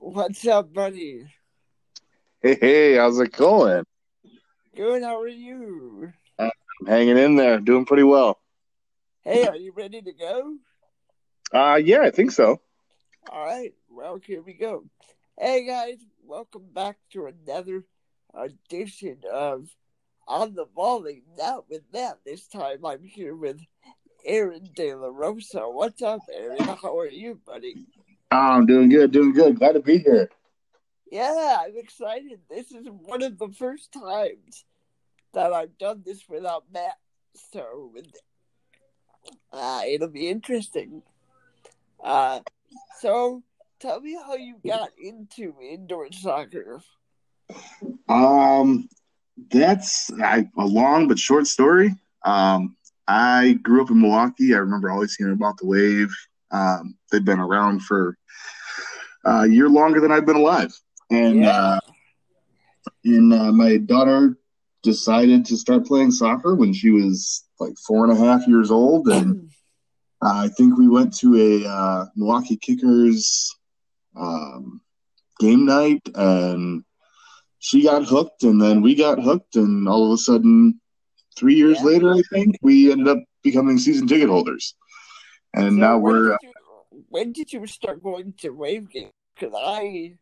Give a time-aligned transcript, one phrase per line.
[0.00, 1.26] What's up, buddy?
[2.40, 3.84] Hey, hey, how's it going?
[4.76, 6.12] Good, how are you?
[6.38, 6.52] I'm
[6.86, 8.38] hanging in there, doing pretty well.
[9.22, 10.54] Hey, are you ready to go?
[11.52, 12.60] Uh, yeah, I think so.
[13.28, 14.84] All right, well, here we go.
[15.36, 17.82] Hey, guys, welcome back to another
[18.32, 19.68] edition of
[20.28, 21.24] On the Volley.
[21.36, 22.86] Not with Matt this time.
[22.86, 23.60] I'm here with
[24.24, 25.62] Aaron De La Rosa.
[25.62, 26.62] What's up, Aaron?
[26.62, 27.84] How are you, buddy?
[28.30, 29.58] Oh, I'm doing good, doing good.
[29.58, 30.30] Glad to be here.
[31.10, 32.40] Yeah, I'm excited.
[32.50, 34.64] This is one of the first times
[35.32, 36.98] that I've done this without Matt,
[37.52, 37.94] so
[39.52, 41.02] uh, it'll be interesting.
[42.02, 42.40] Uh,
[43.00, 43.42] so,
[43.80, 46.82] tell me how you got into indoor soccer.
[48.08, 48.88] Um,
[49.50, 51.94] that's I, a long but short story.
[52.24, 52.76] Um,
[53.06, 54.54] I grew up in Milwaukee.
[54.54, 56.14] I remember always hearing about the Wave.
[56.50, 58.16] Um, they've been around for
[59.26, 60.72] uh, a year longer than I've been alive,
[61.10, 61.50] and Yeah.
[61.50, 61.80] uh,
[63.04, 64.38] and uh, my daughter
[64.82, 69.08] decided to start playing soccer when she was like four and a half years old,
[69.08, 69.50] and
[70.22, 73.54] I think we went to a uh, Milwaukee Kickers
[74.16, 74.80] um,
[75.38, 76.82] game night, and
[77.60, 80.80] she got hooked, and then we got hooked, and all of a sudden,
[81.36, 81.86] three years Yeah.
[81.86, 84.74] later, I think we ended up becoming season ticket holders,
[85.54, 86.30] and So now when we're.
[86.30, 89.12] did you, when did you start going to Wave games?
[89.34, 90.14] Because I,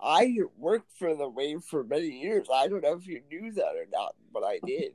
[0.00, 2.48] I worked for the Wave for many years.
[2.52, 4.92] I don't know if you knew that or not, but I did.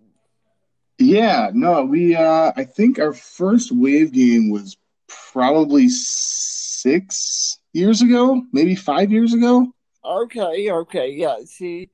[1.00, 8.44] Yeah, no, we uh I think our first wave game was probably six years ago,
[8.52, 9.68] maybe five years ago.
[10.04, 11.38] Okay, okay, yeah.
[11.46, 11.90] See,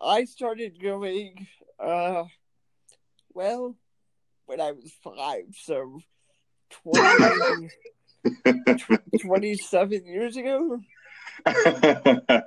[0.00, 1.46] I started going,
[1.80, 2.24] uh,
[3.34, 3.76] well,
[4.46, 6.00] when I was five, so
[6.70, 7.68] 20,
[9.20, 10.80] 27 years ago.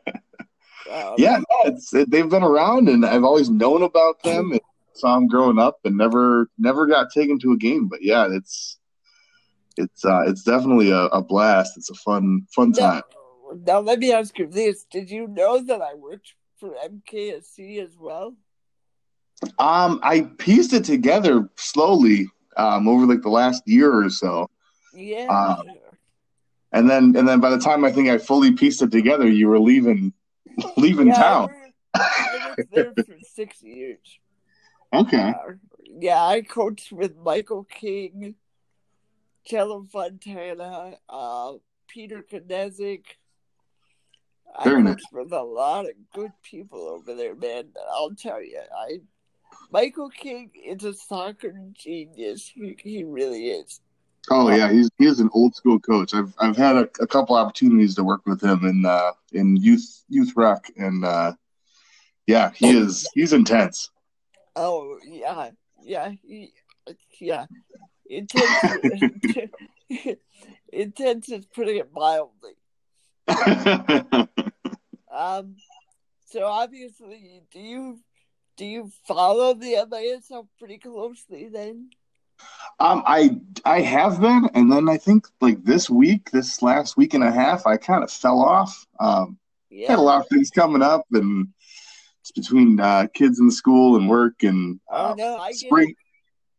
[1.18, 4.62] Yeah, no, it's they've been around and I've always known about them and
[4.94, 7.88] saw them growing up and never never got taken to a game.
[7.88, 8.80] But yeah, it's
[9.78, 11.78] it's uh it's definitely a, a blast.
[11.78, 13.04] It's a fun fun Now, time.
[13.68, 17.96] now, let me ask you this: Did you know that I worked for MKSC as
[18.00, 18.36] well?
[19.60, 22.28] Um I pieced it together slowly
[22.60, 24.50] um over like the last year or so.
[24.94, 25.28] Yeah.
[25.30, 25.64] Uh,
[26.72, 29.48] And then and then by the time I think I fully pieced it together, you
[29.52, 30.14] were leaving
[30.78, 31.50] leaving yeah, town.
[31.96, 34.06] I worked there for six years.
[34.94, 35.30] Okay.
[35.34, 35.54] Uh,
[36.00, 38.36] yeah, I coached with Michael King,
[39.46, 41.54] Cello Fontana, uh,
[41.88, 43.06] Peter Knezik.
[44.56, 44.96] I Very nice.
[44.96, 47.70] coached with a lot of good people over there, man.
[47.94, 49.02] I'll tell you, I
[49.72, 52.52] Michael King is a soccer genius.
[52.54, 53.80] He, he really is.
[54.32, 56.14] Oh yeah, he's he is an old school coach.
[56.14, 60.04] I've I've had a, a couple opportunities to work with him in uh in youth
[60.10, 61.34] youth rec and uh
[62.28, 63.90] yeah, he is he's intense.
[64.56, 65.52] Oh yeah,
[65.84, 66.52] yeah, he,
[67.20, 67.46] yeah.
[68.12, 68.76] Intense,
[70.74, 72.54] intense is putting it mildly.
[75.12, 75.56] Um,
[76.26, 78.00] so obviously, do you
[78.60, 81.90] do you follow the MASL pretty closely then?
[82.82, 87.14] um, I I have been, and then I think like this week, this last week
[87.14, 88.86] and a half, I kind of fell off.
[89.00, 89.92] Um, Yeah.
[89.92, 91.48] had a lot of things coming up, and
[92.20, 95.96] it's between uh, kids in school and work and Oh uh, no, I spring.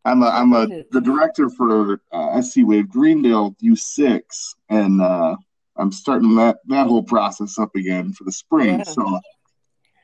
[0.06, 4.22] I'm a I'm a the director for uh, SC Wave Greendale U6,
[4.70, 5.36] and uh,
[5.76, 8.78] I'm starting that that whole process up again for the spring.
[8.78, 8.84] Yeah.
[8.84, 9.20] So,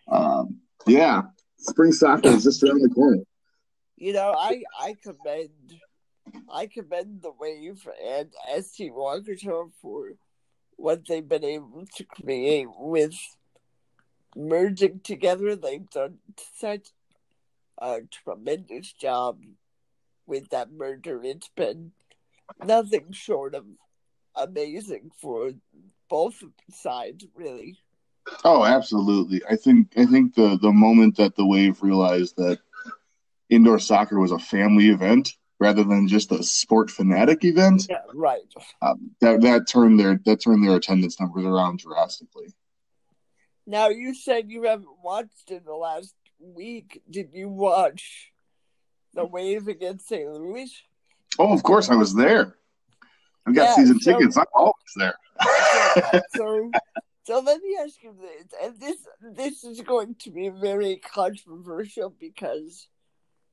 [0.08, 1.22] um, yeah,
[1.66, 3.22] spring soccer is just around the corner.
[3.96, 5.80] You know, I I commend
[6.52, 8.30] I commend the Wave and
[8.62, 10.12] ST Waukesha for
[10.76, 13.14] what they've been able to create with
[14.36, 15.56] merging together.
[15.56, 16.18] They've done
[16.54, 16.88] such
[17.78, 19.40] a tremendous job
[20.26, 21.22] with that merger.
[21.22, 21.92] It's been
[22.64, 23.64] nothing short of
[24.34, 25.52] amazing for
[26.08, 27.78] both sides, really.
[28.44, 29.42] Oh, absolutely.
[29.48, 32.58] I think I think the the moment that the Wave realized that
[33.48, 38.42] indoor soccer was a family event rather than just a sport fanatic event, Yeah, right.
[38.82, 42.52] um, that that turned their that turned their attendance numbers around drastically.
[43.66, 47.02] Now you said you haven't watched in the last week.
[47.10, 48.32] Did you watch
[49.14, 50.30] the Wave against St.
[50.30, 50.72] Louis?
[51.38, 52.56] Oh, of course, I was there.
[53.46, 54.36] I've got Yeah, season so- tickets.
[54.36, 55.14] I'm always there.
[56.36, 56.70] so,
[57.26, 62.14] so, let me ask you this, and this this is going to be very controversial
[62.18, 62.86] because,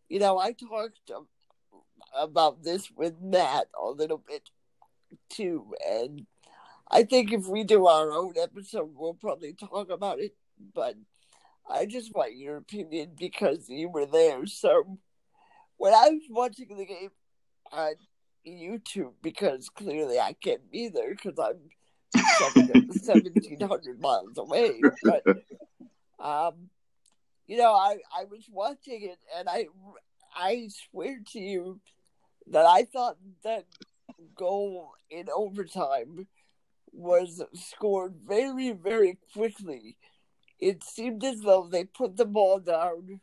[0.10, 1.12] you know, I talked
[2.16, 4.50] about this with Matt a little bit
[5.30, 6.28] too, and
[6.92, 10.36] I think if we do our own episode, we'll probably talk about it.
[10.76, 10.96] But
[11.68, 14.46] I just want your opinion because you were there.
[14.46, 15.00] So
[15.78, 17.10] when I was watching the game
[17.72, 17.94] on
[18.48, 21.70] YouTube, because clearly I can't be there because I'm
[23.02, 25.24] seventeen hundred miles away, but
[26.20, 26.70] um,
[27.48, 29.68] you know, I I was watching it and I
[30.36, 31.80] I swear to you
[32.48, 33.66] that I thought that
[34.36, 36.28] goal in overtime
[36.92, 39.98] was scored very, very quickly.
[40.60, 43.20] It seemed as though they put the ball down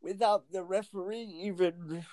[0.00, 2.04] without the referee even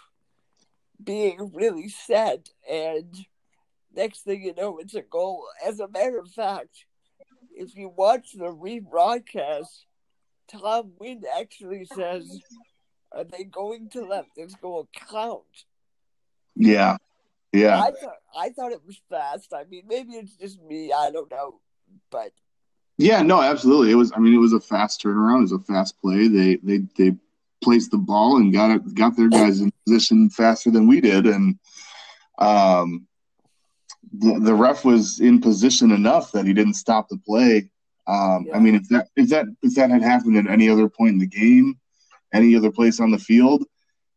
[1.04, 2.50] being really set.
[2.70, 3.26] And
[3.96, 5.46] next thing you know, it's a goal.
[5.66, 6.86] As a matter of fact,
[7.56, 9.86] if you watch the rebroadcast,
[10.48, 12.42] Tom Wynn actually says,
[13.12, 15.44] Are they going to let this goal count?
[16.56, 16.98] Yeah.
[17.54, 17.82] Yeah.
[17.82, 19.54] I thought I thought it was fast.
[19.54, 20.92] I mean, maybe it's just me.
[20.92, 21.62] I don't know,
[22.12, 22.32] but
[22.98, 23.92] yeah, no, absolutely.
[23.92, 24.12] It was.
[24.16, 25.40] I mean, it was a fast turnaround.
[25.40, 26.28] It was a fast play.
[26.28, 27.16] They they they
[27.64, 31.26] placed the ball and got it got their guys in position faster than we did,
[31.26, 31.58] and
[32.40, 33.08] um,
[34.20, 37.70] the the ref was in position enough that he didn't stop the play.
[38.08, 38.56] Um, yeah.
[38.56, 41.20] I mean, if that if that if that had happened at any other point in
[41.20, 41.80] the game,
[42.34, 43.66] any other place on the field,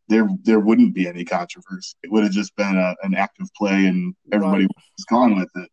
[0.07, 1.95] there there wouldn't be any controversy.
[2.03, 4.75] It would have just been a, an active play, and everybody right.
[4.97, 5.69] was gone with it.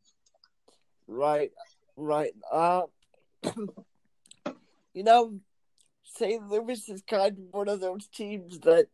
[1.08, 1.50] Right,
[1.96, 2.32] right.
[2.50, 2.82] Uh,
[4.94, 5.38] you know,
[6.04, 6.48] St.
[6.48, 8.86] Louis is kind of one of those teams that,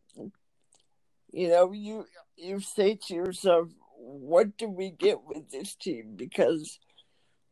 [1.31, 3.69] you know, you you say to yourself,
[4.03, 6.79] "What do we get with this team?" Because,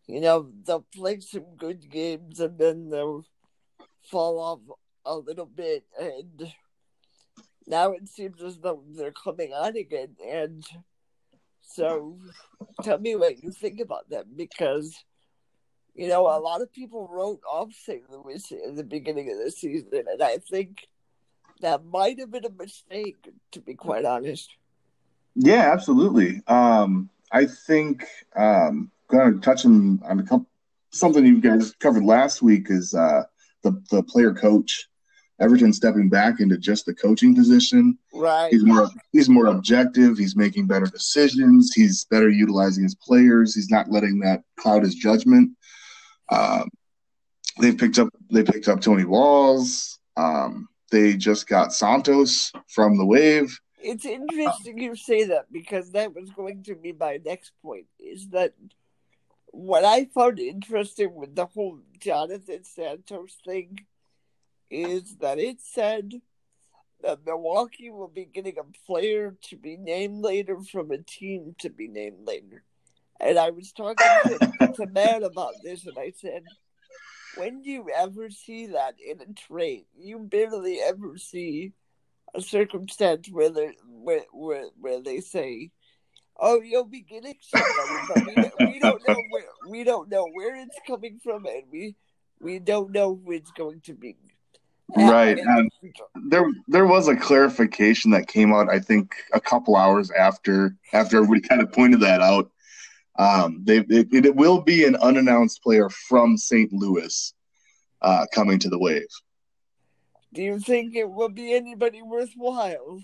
[0.08, 3.26] you know, they'll play some good games and then they'll
[4.04, 4.60] fall off
[5.06, 6.54] a little bit, and
[7.68, 10.16] now it seems as though they're coming on again.
[10.28, 10.64] And
[11.62, 12.20] so
[12.84, 14.96] tell me what you think about them because,
[15.94, 18.10] you know, a lot of people wrote off St.
[18.10, 20.04] Louis in the beginning of the season.
[20.08, 20.88] And I think
[21.62, 24.50] that might have been a mistake, to be quite honest.
[25.36, 26.42] Yeah, absolutely.
[26.48, 28.06] Um, I think
[28.36, 30.48] um, going to touch on, on a couple,
[30.92, 33.24] something you guys covered last week is uh,
[33.64, 34.88] the the player coach
[35.42, 37.98] Everton stepping back into just the coaching position.
[38.14, 38.52] Right.
[38.52, 40.18] He's more he's more objective.
[40.18, 41.74] He's making better decisions.
[41.74, 43.56] He's better utilizing his players.
[43.56, 45.52] He's not letting that cloud his judgment.
[46.30, 46.70] Um,
[47.60, 50.00] they've picked up they picked up Tony Walls.
[50.16, 53.60] Um, they just got Santos from the Wave.
[53.84, 57.88] It's um, interesting you say that because that was going to be my next point.
[58.00, 58.54] Is that
[59.48, 63.80] what I found interesting with the whole Jonathan Santos thing
[64.70, 66.14] is that it said
[67.02, 71.70] that Milwaukee will be getting a player to be named later from a team to
[71.70, 72.64] be named later.
[73.20, 76.44] And I was talking to, to Matt about this, and I said,
[77.36, 79.86] when do you ever see that in a trade?
[79.98, 81.74] You barely ever see
[82.34, 85.72] a circumstance where they where, where, where they say,
[86.40, 90.56] "Oh, you'll be getting somebody," but we, we don't know where we don't know where
[90.56, 91.96] it's coming from, and we
[92.40, 94.18] we don't know who it's going to be.
[94.96, 95.38] Right.
[95.38, 95.72] And
[96.30, 101.18] there there was a clarification that came out, I think, a couple hours after after
[101.18, 102.52] everybody kind of pointed that out.
[103.18, 106.72] Um, they it, it will be an unannounced player from St.
[106.74, 107.34] Louis
[108.02, 109.08] uh, coming to the Wave.
[110.34, 113.02] Do you think it will be anybody worthwhile?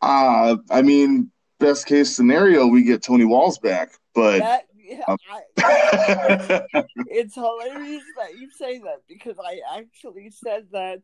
[0.00, 5.18] Uh, I mean, best case scenario, we get Tony Walls back, but that, yeah, um,
[5.30, 6.62] I,
[7.06, 11.00] it's hilarious that you say that because I actually said that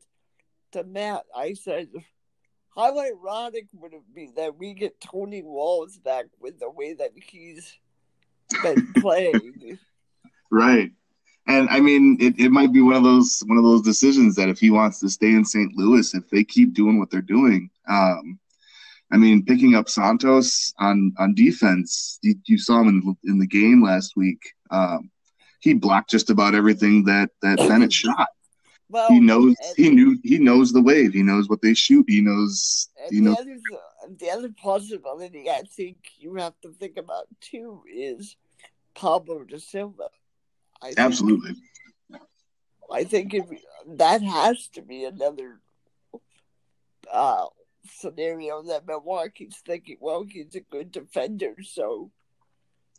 [0.72, 1.24] to Matt.
[1.36, 1.88] I said,
[2.74, 7.10] how ironic would it be that we get Tony Walls back with the way that
[7.14, 7.78] he's
[8.62, 9.78] been playing?
[10.50, 10.90] right.
[11.46, 14.48] And I mean, it, it might be one of those one of those decisions that
[14.48, 15.76] if he wants to stay in St.
[15.76, 18.38] Louis, if they keep doing what they're doing, um,
[19.12, 23.46] I mean, picking up Santos on on defense, you, you saw him in, in the
[23.46, 24.40] game last week.
[24.70, 25.10] Um,
[25.60, 28.28] he blocked just about everything that that Bennett shot.
[28.88, 31.12] Well, he knows he knew he knows the wave.
[31.12, 32.06] He knows what they shoot.
[32.08, 33.32] He knows you know.
[33.32, 33.58] Other,
[34.18, 38.36] the other possibility I think you have to think about too is
[38.94, 40.08] Pablo da Silva.
[40.84, 41.56] I Absolutely.
[42.92, 43.46] I think if,
[43.96, 45.60] that has to be another
[47.10, 47.46] uh,
[47.86, 52.10] scenario that Milwaukee's thinking, well, he's a good defender, so.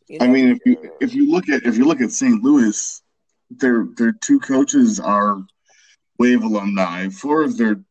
[0.07, 2.43] You know, I mean, if you if you look at if you look at St.
[2.43, 3.01] Louis,
[3.49, 5.43] their their two coaches are
[6.19, 7.09] Wave alumni.
[7.09, 7.81] Four of their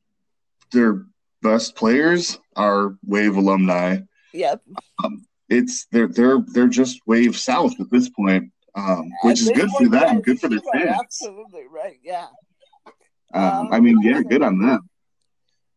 [0.71, 1.07] their
[1.43, 3.99] best players are Wave alumni.
[4.33, 4.63] Yep.
[5.03, 8.53] Um, it's they're they're they're just Wave South at this point.
[8.75, 10.97] Um, which is good for them, good for their fans.
[11.01, 11.99] Absolutely right.
[12.03, 12.27] Yeah.
[13.33, 14.89] Um, I mean, yeah, good on them.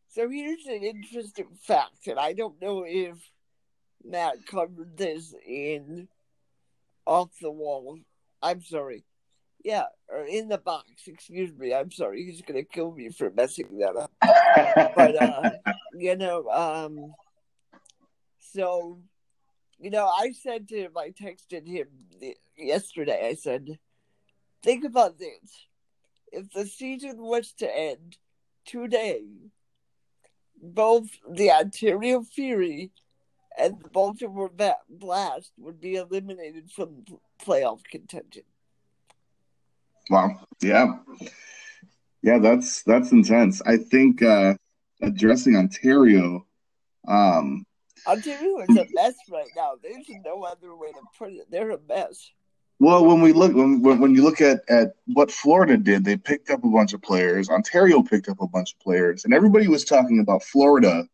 [0.10, 3.18] So here's an interesting fact, and I don't know if
[4.04, 6.08] Matt covered this in
[7.06, 8.00] off the wall.
[8.42, 9.04] I'm sorry.
[9.64, 10.88] Yeah, or in the box.
[11.08, 11.74] Excuse me.
[11.74, 12.24] I'm sorry.
[12.24, 14.12] He's gonna kill me for messing that up.
[14.96, 15.52] but uh,
[15.94, 17.14] you know, um,
[18.40, 19.00] so
[19.80, 21.88] you know, I said to him, I texted him
[22.58, 23.28] yesterday.
[23.28, 23.80] I said,
[24.64, 25.68] think about this:
[26.32, 28.18] if the season was to end
[28.66, 29.24] today,
[30.62, 32.92] both the Ontario Fury
[33.58, 34.52] and the Baltimore
[34.90, 37.06] Blast would be eliminated from
[37.44, 38.44] playoff contention.
[40.10, 40.40] Wow.
[40.62, 40.98] Yeah.
[42.22, 43.62] Yeah, that's that's intense.
[43.66, 44.56] I think uh
[45.02, 46.46] addressing Ontario,
[47.08, 47.66] um
[48.06, 49.74] Ontario is a mess right now.
[49.82, 51.52] There's no other way to put it.
[51.52, 52.32] They're a mess.
[52.80, 56.52] Well, when we look when when you look at at what Florida did, they picked
[56.52, 57.50] up a bunch of players.
[57.50, 61.08] Ontario picked up a bunch of players, and everybody was talking about Florida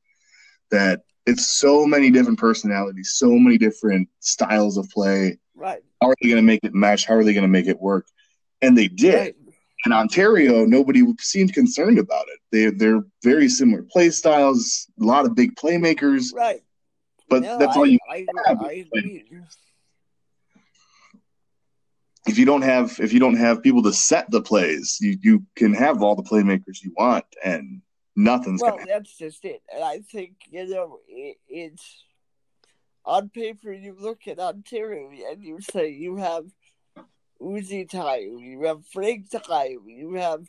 [0.72, 5.40] that it's so many different personalities, so many different styles of play.
[5.56, 5.82] Right.
[6.02, 7.06] How are they going to make it match?
[7.06, 8.08] How are they going to make it work?
[8.62, 9.16] And they did.
[9.16, 9.36] Right.
[9.86, 12.40] In Ontario, nobody seemed concerned about it.
[12.52, 16.34] They they're very similar play styles, a lot of big playmakers.
[16.34, 16.62] Right.
[17.30, 18.62] But no, that's I, all you I, have.
[18.62, 18.86] I,
[22.28, 25.44] if you don't have if you don't have people to set the plays, you, you
[25.56, 27.82] can have all the playmakers you want and
[28.16, 29.62] nothing's well, that's just it.
[29.74, 32.06] And I think, you know, it, it's
[33.06, 36.46] on paper you look at Ontario and you say you have
[37.42, 40.48] Uzi Tayou, you have Franck Tayou, you have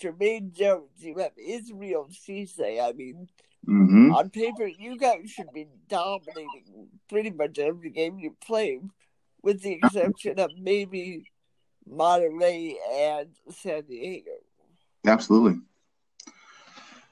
[0.00, 2.82] Jermaine Jones, you have Israel Sesay.
[2.82, 3.28] I mean,
[3.68, 4.14] mm-hmm.
[4.14, 8.80] on paper, you guys should be dominating pretty much every game you play,
[9.42, 11.24] with the exception of maybe
[11.90, 14.30] Monterrey and San Diego.
[15.06, 15.60] Absolutely.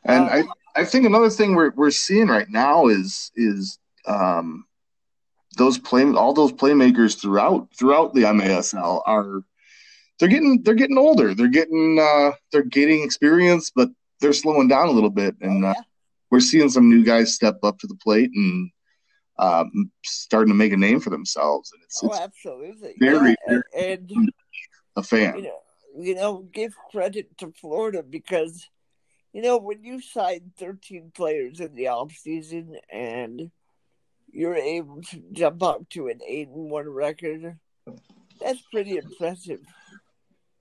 [0.05, 4.65] And um, I, I think another thing we're, we're seeing right now is is um,
[5.59, 9.43] those play all those playmakers throughout throughout the MASL are
[10.19, 11.35] they're getting they're getting older.
[11.35, 15.69] They're getting uh, they're getting experience, but they're slowing down a little bit, and oh,
[15.69, 15.81] uh, yeah.
[15.81, 15.83] uh,
[16.31, 18.71] we're seeing some new guys step up to the plate and
[19.41, 21.73] um, starting to make a name for themselves.
[21.73, 23.61] And it's, oh, it's absolutely, very, yeah.
[23.75, 24.31] very and,
[24.97, 25.39] a fan.
[25.39, 25.59] You know,
[25.99, 28.69] you know, give credit to Florida because
[29.33, 33.51] you know when you sign 13 players in the off season and
[34.33, 37.59] you're able to jump up to an eight and one record.
[38.41, 39.61] That's pretty impressive.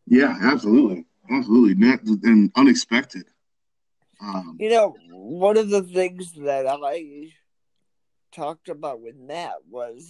[0.08, 1.86] Yeah, absolutely, absolutely,
[2.24, 3.26] and unexpected.
[4.22, 7.32] Um, you know, one of the things that I
[8.32, 10.10] talked about with Matt was,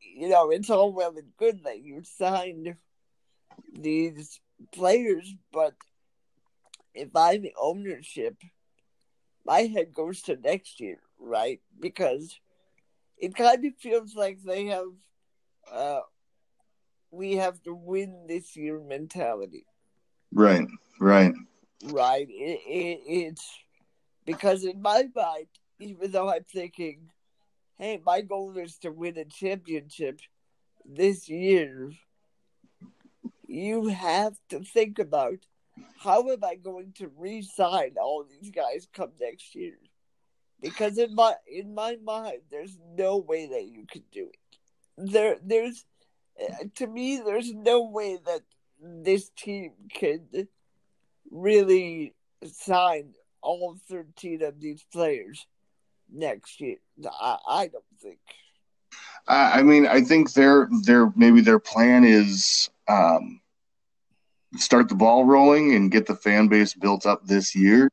[0.00, 2.76] you know, it's all well and good that you signed
[3.72, 4.40] these
[4.72, 5.74] players, but
[6.94, 8.36] if I'm the ownership,
[9.44, 11.60] my head goes to next year, right?
[11.80, 12.38] Because
[13.18, 14.86] it kind of feels like they have
[15.70, 16.00] uh
[17.10, 19.66] we have to win this year mentality.
[20.32, 20.66] Right,
[20.98, 21.34] right.
[21.84, 22.26] Right.
[22.28, 23.46] It, it, it's
[24.24, 25.46] because in my mind,
[25.78, 27.10] even though I'm thinking,
[27.78, 30.20] hey, my goal is to win a championship
[30.84, 31.92] this year,
[33.46, 35.38] you have to think about
[35.98, 39.78] how am I going to re-sign all these guys come next year?
[40.62, 45.10] because in my in my mind there's no way that you could do it.
[45.12, 45.84] There there's
[46.40, 48.42] uh, to me there's no way that
[48.80, 50.48] this team could
[51.30, 52.14] really
[52.44, 55.46] sign all 13 of these players
[56.12, 56.76] next year
[57.20, 58.18] i, I don't think
[59.28, 63.40] I mean, I think their their maybe their plan is um,
[64.56, 67.88] start the ball rolling and get the fan base built up this year,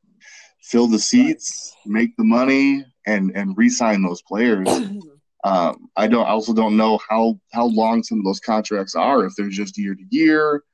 [0.60, 4.68] fill the seats, make the money, and and re-sign those players.
[5.42, 6.26] Um, I don't.
[6.26, 9.24] I also don't know how how long some of those contracts are.
[9.24, 10.64] If they're just year to year,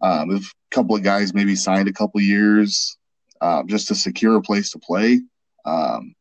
[0.00, 2.98] um, if a couple of guys maybe signed a couple years
[3.40, 5.20] um, just to secure a place to play.
[5.64, 6.16] Um,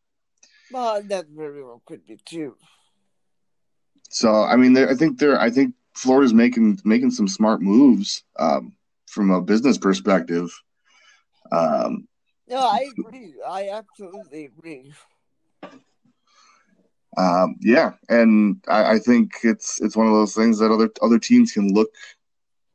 [0.71, 2.55] well, that very well could be too.
[4.09, 5.39] So I mean, I think they're.
[5.39, 8.73] I think Florida's making making some smart moves um,
[9.07, 10.49] from a business perspective.
[11.51, 12.07] Um,
[12.47, 13.35] no, I agree.
[13.47, 14.93] I absolutely agree.
[17.17, 21.19] Um, yeah, and I, I, think it's it's one of those things that other other
[21.19, 21.89] teams can look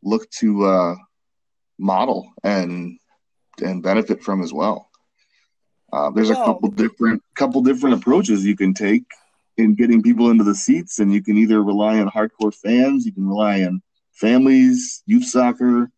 [0.02, 0.94] look to uh,
[1.78, 2.98] model and
[3.62, 4.90] and benefit from as well.
[5.94, 9.04] Uh, there's a couple different couple different approaches you can take
[9.56, 13.12] in getting people into the seats, and you can either rely on hardcore fans, you
[13.12, 15.88] can rely on families, youth soccer,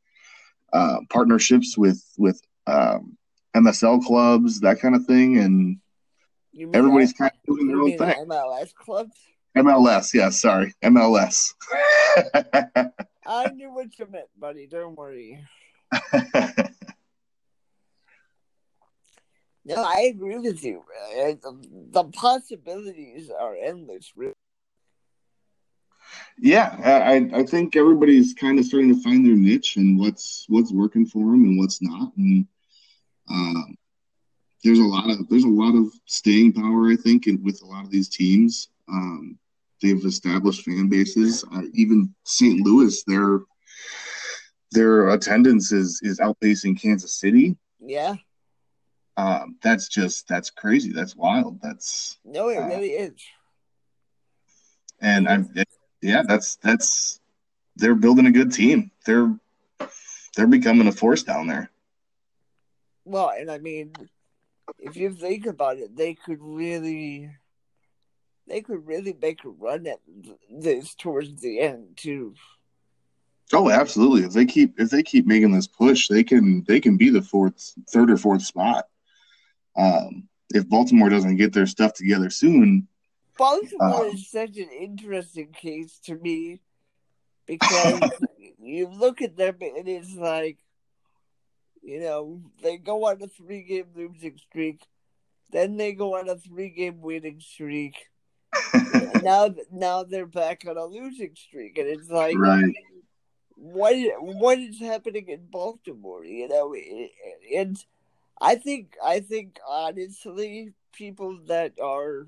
[0.74, 3.16] uh, partnerships with with um,
[3.56, 5.78] MSL clubs, that kind of thing, and
[6.74, 8.26] everybody's kind of doing their own thing.
[8.26, 9.16] MLS clubs.
[9.56, 11.54] MLS, yeah, sorry, MLS.
[13.26, 14.66] I knew what you meant, buddy.
[14.66, 15.42] Don't worry.
[19.66, 20.82] no, I agree with you.
[21.90, 24.12] The possibilities are endless.
[24.16, 24.34] Really.
[26.38, 30.72] Yeah, I, I think everybody's kind of starting to find their niche and what's what's
[30.72, 32.46] working for them and what's not, and
[33.28, 33.76] um,
[34.62, 36.90] there's a lot of there's a lot of staying power.
[36.90, 38.68] I think in, with a lot of these teams.
[38.88, 39.38] Um,
[39.82, 41.44] they've established fan bases.
[41.52, 42.60] Uh, even St.
[42.64, 43.40] Louis, their
[44.72, 47.56] their attendance is is outpacing Kansas City.
[47.80, 48.14] Yeah.
[49.16, 50.92] Um, that's just that's crazy.
[50.92, 51.60] That's wild.
[51.62, 53.14] That's no, it uh, really is.
[55.00, 55.48] And I'm
[56.02, 57.20] yeah, that's that's
[57.76, 58.90] they're building a good team.
[59.06, 59.34] They're
[60.36, 61.70] they're becoming a force down there.
[63.04, 63.92] Well, and I mean,
[64.78, 67.30] if you think about it, they could really
[68.46, 70.00] they could really make a run at
[70.50, 72.34] this towards the end too.
[73.52, 74.24] Oh, absolutely!
[74.24, 77.22] If they keep if they keep making this push, they can they can be the
[77.22, 78.86] fourth, third or fourth spot.
[79.76, 82.88] Um, if Baltimore doesn't get their stuff together soon,
[83.36, 86.60] Baltimore uh, is such an interesting case to me
[87.46, 88.00] because
[88.58, 90.58] you look at them and it's like,
[91.82, 94.80] you know, they go on a three game losing streak,
[95.50, 97.96] then they go on a three game winning streak,
[99.22, 102.74] now now they're back on a losing streak, and it's like, right.
[103.54, 106.24] what what is happening in Baltimore?
[106.24, 106.74] You know,
[107.54, 107.76] and
[108.40, 112.26] I think I think honestly, people that are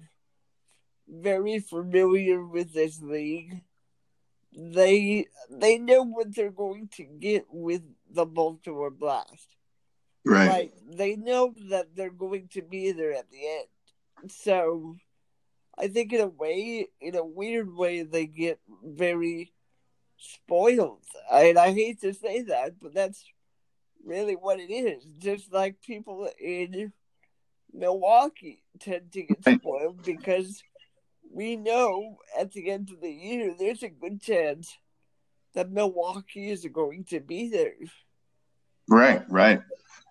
[1.06, 3.62] very familiar with this league,
[4.52, 9.56] they they know what they're going to get with the Baltimore Blast.
[10.24, 10.48] Right.
[10.48, 14.30] Like they know that they're going to be there at the end.
[14.30, 14.96] So
[15.76, 19.52] I think in a way, in a weird way, they get very
[20.16, 21.04] spoiled.
[21.32, 23.24] And I hate to say that, but that's
[24.08, 25.06] really what it is.
[25.18, 26.92] Just like people in
[27.72, 30.62] Milwaukee tend to get spoiled because
[31.30, 34.76] we know at the end of the year there's a good chance
[35.54, 37.74] that Milwaukee is going to be there.
[38.88, 39.60] Right, right.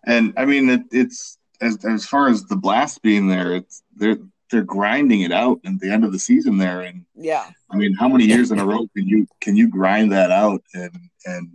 [0.06, 4.20] And I mean, it, it's as as far as the blast being there, it's they're
[4.52, 6.82] they're grinding it out at the end of the season there.
[6.82, 10.12] And yeah, I mean, how many years in a row can you can you grind
[10.12, 11.50] that out and and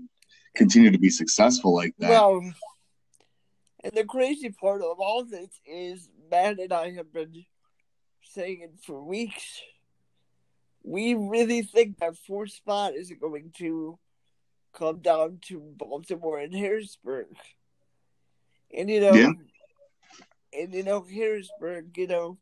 [0.54, 2.10] continue to be successful like that?
[2.10, 2.52] Well,
[3.84, 7.44] and the crazy part of all this is Matt and I have been
[8.22, 9.60] saying it for weeks.
[10.84, 13.98] We really think that fourth spot is going to
[14.72, 17.26] come down to Baltimore and Harrisburg.
[18.74, 19.32] And you know, yeah.
[20.52, 22.38] and you know, Harrisburg, you know,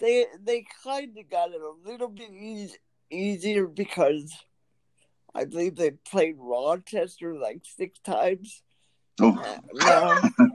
[0.00, 2.76] they they kind of got it a little bit easy,
[3.10, 4.32] easier because
[5.38, 8.60] I believe they played Rochester like six times.
[9.20, 9.60] Oh.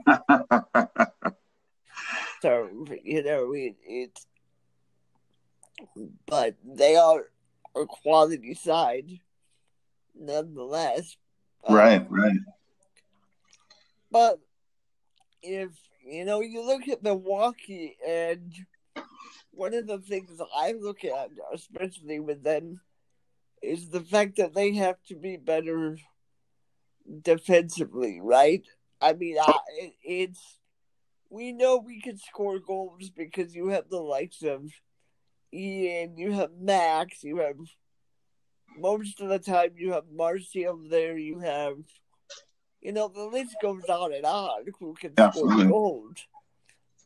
[0.06, 0.84] Uh,
[2.42, 2.68] so
[3.02, 4.26] you know it, it's,
[6.26, 7.24] but they are
[7.74, 9.20] a quality side,
[10.14, 11.16] nonetheless.
[11.66, 12.38] Right, um, right.
[14.10, 14.38] But
[15.42, 15.70] if
[16.06, 18.52] you know, you look at Milwaukee and
[19.50, 22.82] one of the things I look at, especially with them,
[23.64, 25.96] is the fact that they have to be better
[27.22, 28.66] defensively, right?
[29.00, 29.58] I mean, I,
[30.02, 30.58] it's
[31.30, 34.70] we know we can score goals because you have the likes of
[35.52, 37.56] Ian, you have Max, you have
[38.76, 41.78] most of the time you have Marcio there, you have
[42.80, 45.64] you know the list goes on and on who can Absolutely.
[45.64, 46.26] score goals.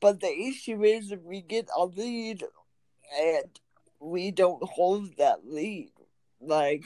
[0.01, 2.45] But the issue is if we get a lead
[3.21, 3.61] and
[4.01, 5.91] we don't hold that lead.
[6.41, 6.85] Like,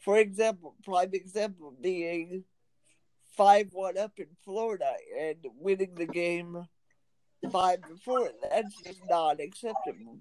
[0.00, 2.44] for example, prime example being
[3.36, 6.66] 5 1 up in Florida and winning the game
[7.50, 8.30] 5 to 4.
[8.50, 10.18] That's just not acceptable.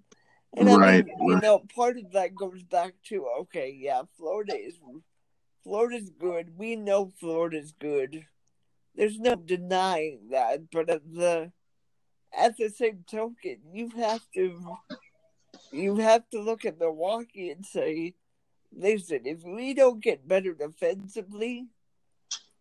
[0.56, 4.56] And right, I mean, you know, part of that goes back to okay, yeah, Florida
[4.56, 4.80] is
[5.64, 6.58] Florida's good.
[6.58, 8.26] We know Florida's good.
[8.96, 11.52] There's no denying that, but at the
[12.36, 14.78] at the same token, you have to
[15.72, 18.14] you have to look at Milwaukee and say,
[18.78, 21.68] listen, if we don't get better defensively,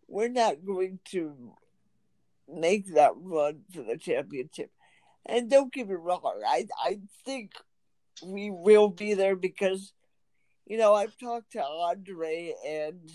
[0.07, 1.53] we're not going to
[2.47, 4.71] make that run for the championship.
[5.25, 7.51] And don't get me wrong, I I think
[8.23, 9.93] we will be there because,
[10.65, 13.11] you know, I've talked to Andre and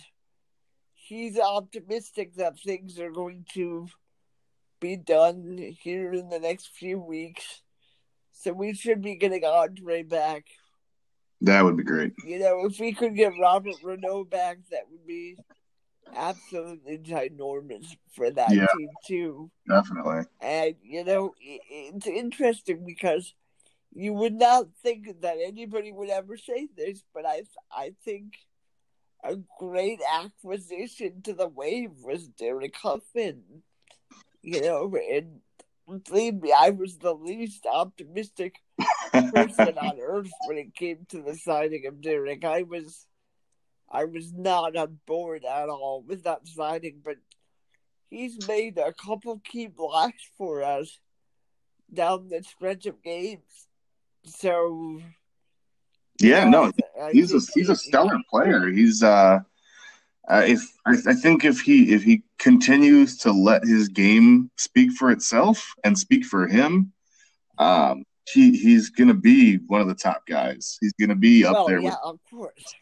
[0.95, 3.89] he's optimistic that things are going to
[4.81, 7.63] be done here in the next few weeks.
[8.33, 10.45] So we should be getting Andre back.
[11.43, 12.13] That would be great.
[12.25, 15.37] You know, if we could get Robert Renault back, that would be
[16.15, 18.67] absolutely ginormous for that Yeah.
[18.77, 19.51] team too.
[19.69, 20.23] Definitely.
[20.41, 23.35] And you know, it's interesting because
[23.93, 28.35] you would not think that anybody would ever say this, but I I think
[29.25, 33.65] a great acquisition to the wave was Derek Huffman.
[34.43, 35.41] You know, and
[36.05, 38.57] believe me, I was the least optimistic
[39.31, 42.45] person on earth when it came to the signing of Derek.
[42.45, 43.07] I was
[43.91, 47.17] I was not on board at all with that signing, but
[48.09, 50.99] he's made a couple key blocks for us
[51.93, 53.67] down the stretch of games.
[54.25, 55.01] So
[56.21, 56.73] yeah, know, no,
[57.03, 58.69] I he's a he's a he- stellar player.
[58.69, 59.41] He's uh,
[60.29, 64.93] uh if I, I think if he if he continues to let his game speak
[64.93, 66.93] for itself and speak for him,
[67.59, 70.79] um, he he's gonna be one of the top guys.
[70.81, 71.81] He's gonna be up well, there.
[71.81, 72.75] yeah, With, of course.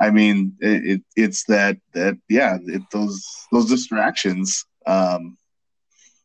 [0.00, 5.36] I mean, it, it it's that that yeah, it, those those distractions um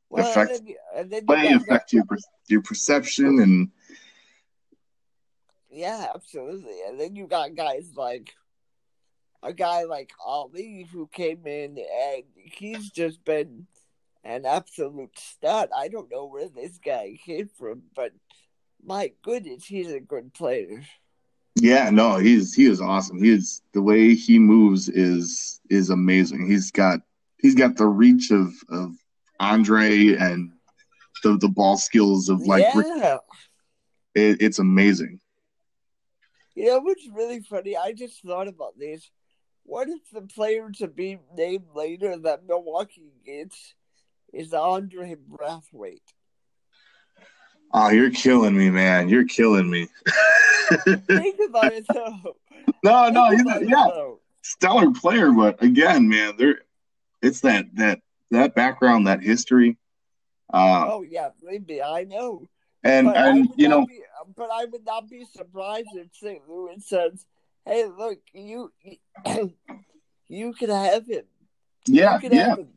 [0.10, 0.62] Well, affect
[0.96, 2.04] then, then play got affect your
[2.48, 3.70] your perception and
[5.70, 6.82] Yeah, absolutely.
[6.88, 8.34] And then you got guys like
[9.42, 13.68] a guy like Ali who came in and he's just been
[14.24, 15.70] an absolute stud.
[15.76, 18.12] I don't know where this guy came from, but
[18.86, 20.84] my goodness, he's a good player.
[21.56, 23.22] Yeah, no, he's he is awesome.
[23.24, 26.48] He is the way he moves is is amazing.
[26.48, 27.02] He's got
[27.40, 28.96] he's got the reach of of
[29.40, 30.52] Andre and
[31.24, 33.18] the the ball skills of like yeah.
[34.16, 35.20] it, it's amazing.
[36.56, 37.76] You know what's really funny?
[37.78, 39.10] I just thought about this.
[39.64, 43.76] What if the player to be named later that Milwaukee gets
[44.34, 46.02] is Andre Brathwaite?
[47.74, 49.10] Oh, you're killing me, man.
[49.10, 49.88] You're killing me.
[50.86, 52.36] Think about it though.
[52.84, 54.20] no, no, Think he's about yeah, though.
[54.44, 56.60] stellar player, but again, man, there
[57.22, 59.78] it's that that that background, that history.
[60.54, 62.48] Uh Oh yeah, maybe I know.
[62.84, 64.02] and but and you know, be,
[64.36, 66.42] but I would not be surprised if St.
[66.48, 67.26] Louis says,
[67.66, 68.72] "Hey, look, you
[70.28, 71.24] you can have him.
[71.88, 72.50] yeah, yeah.
[72.50, 72.68] have him."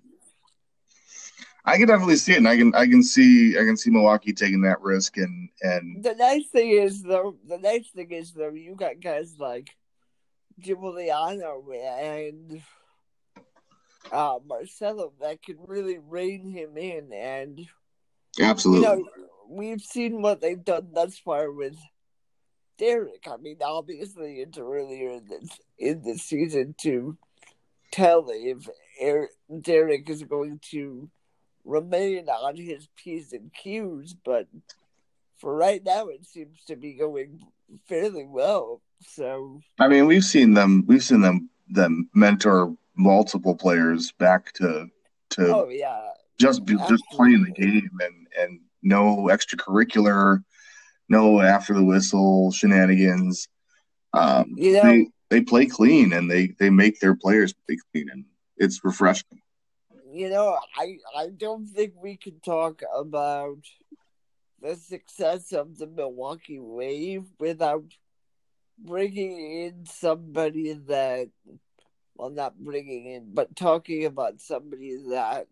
[1.66, 4.33] I can definitely see it, and I can I can see I can see Milwaukee
[4.33, 8.52] taking that risk, and and The nice thing is though, the nice thing is though,
[8.52, 9.70] you got guys like
[10.61, 12.62] Giuliano and
[14.12, 17.66] uh, Marcelo that can really rein him in, and
[18.40, 19.09] absolutely, you know
[19.48, 21.76] we've seen what they've done thus far with
[22.79, 23.26] Derek.
[23.29, 27.16] I mean, obviously it's earlier in this in the season to
[27.90, 28.68] tell if
[29.02, 31.11] Er- Derek is going to
[31.66, 34.46] remain on his p's and q's, but
[35.38, 37.40] for right now, it seems to be going
[37.88, 38.81] fairly well.
[39.07, 44.87] So I mean we've seen them we've seen them them mentor multiple players back to
[45.31, 50.42] to oh yeah, just be, just playing the game and and no extracurricular,
[51.09, 53.48] no after the whistle shenanigans.
[54.14, 58.09] Um, You know- they they play clean and they they make their players play clean,
[58.11, 58.24] and
[58.57, 59.42] it's refreshing.
[60.16, 63.59] You know, I I don't think we can talk about
[64.62, 67.85] the success of the Milwaukee Wave without
[68.79, 71.29] bringing in somebody that,
[72.14, 75.48] well, not bringing in, but talking about somebody that,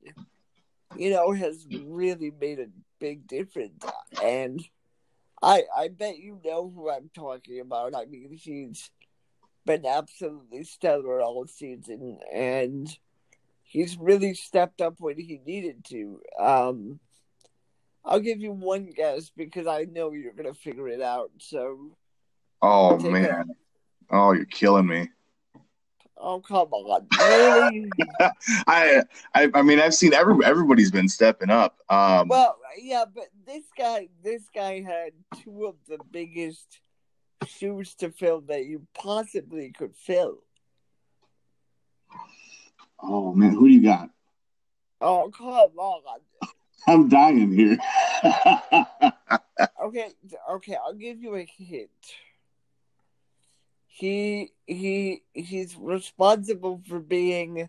[0.96, 3.84] you know, has really made a big difference.
[4.22, 4.64] And
[5.42, 7.94] I I bet you know who I'm talking about.
[7.94, 8.90] I mean, he's
[9.66, 12.96] been absolutely stellar all season, and
[13.74, 16.20] he's really stepped up when he needed to.
[16.38, 17.00] Um,
[18.04, 21.30] I'll give you one guess because I know you're gonna figure it out.
[21.38, 21.96] So,
[22.62, 23.50] Oh man,
[24.10, 25.10] oh you're killing me.
[26.16, 27.90] oh come on, really?
[28.66, 29.02] I,
[29.34, 31.78] I I mean I've seen every everybody's been stepping up.
[31.90, 36.80] Um, well, yeah, but this guy, this guy had two of the biggest
[37.46, 40.38] shoes to fill that you possibly could fill.
[43.04, 44.10] Oh man, who do you got?
[45.00, 46.00] Oh come on.
[46.86, 47.78] I'm dying here.
[49.84, 50.08] Okay,
[50.50, 51.90] okay, I'll give you a hint.
[53.86, 57.68] He he he's responsible for being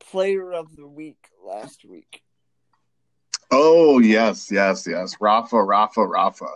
[0.00, 2.22] player of the week last week.
[3.50, 5.14] oh yes, yes, yes.
[5.20, 6.46] Rafa, Rafa, Rafa.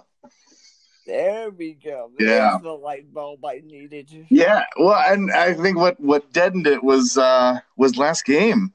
[1.08, 2.10] There we go.
[2.18, 2.58] Yeah.
[2.62, 4.26] The light bulb I needed.
[4.28, 8.74] Yeah, well, and I think what what deadened it was uh was last game.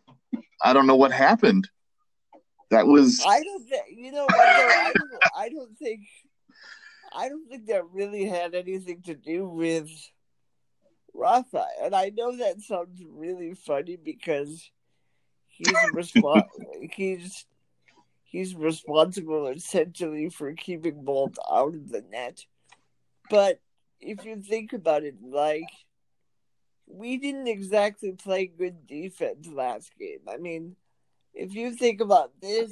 [0.64, 1.70] I don't know what happened.
[2.72, 6.02] That was I don't think you know I don't I don't think
[7.16, 9.92] I don't think that really had anything to do with
[11.14, 11.68] Rafa.
[11.84, 14.72] And I know that sounds really funny because
[15.50, 16.48] he's respon
[16.96, 17.46] he's
[18.34, 22.44] he's responsible essentially for keeping Bolt out of the net.
[23.30, 23.62] But
[24.02, 25.70] if you think about it, like
[26.88, 30.20] we didn't exactly play good defense last game.
[30.28, 30.76] I mean,
[31.34, 32.72] if you think about this,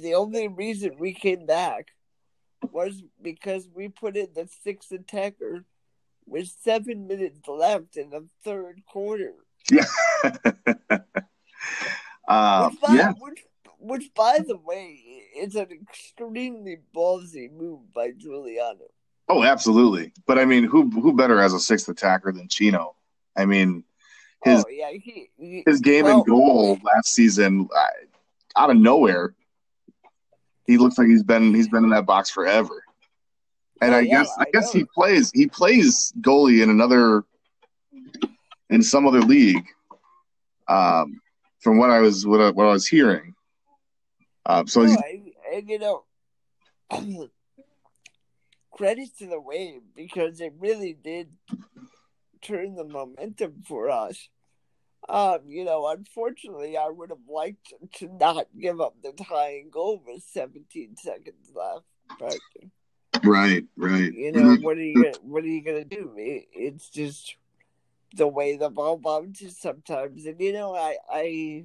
[0.00, 1.88] the only reason we came back
[2.72, 5.66] was because we put in the sixth attacker
[6.26, 9.34] with seven minutes left in the third quarter.
[9.70, 9.84] yeah.
[12.26, 13.44] uh, which, by, yeah, which,
[13.84, 14.98] which, by the way,
[15.36, 18.86] is an extremely ballsy move by Giuliano.
[19.28, 20.12] oh, absolutely.
[20.26, 22.94] But I mean, who who better as a sixth attacker than Chino?
[23.36, 23.84] I mean,
[24.42, 27.86] his oh yeah, he, he his game well, and goal last season, uh,
[28.56, 29.34] out of nowhere,
[30.66, 32.82] he looks like he's been he's been in that box forever.
[33.80, 37.24] And Oh, I yeah, guess I I guess he plays he plays goalie in another
[38.70, 39.66] in some other league.
[40.68, 41.20] Um,
[41.60, 43.34] from what I was what I, what I was hearing.
[44.46, 46.04] Um, so No, he's, and, you know,
[48.72, 51.28] credit to the wave because it really did
[52.42, 54.28] turn the momentum for us.
[55.08, 60.02] Um, you know, unfortunately, I would have liked to not give up the tying goal
[60.06, 61.84] with 17 seconds left,
[62.18, 62.38] but
[63.22, 64.12] right, right.
[64.14, 66.14] you know, what are you gonna, what are you gonna do?
[66.16, 67.36] It, it's just
[68.14, 71.64] the way the ball bounces sometimes, and you know, I I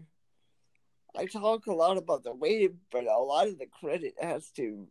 [1.18, 4.88] I talk a lot about the wave, but a lot of the credit has to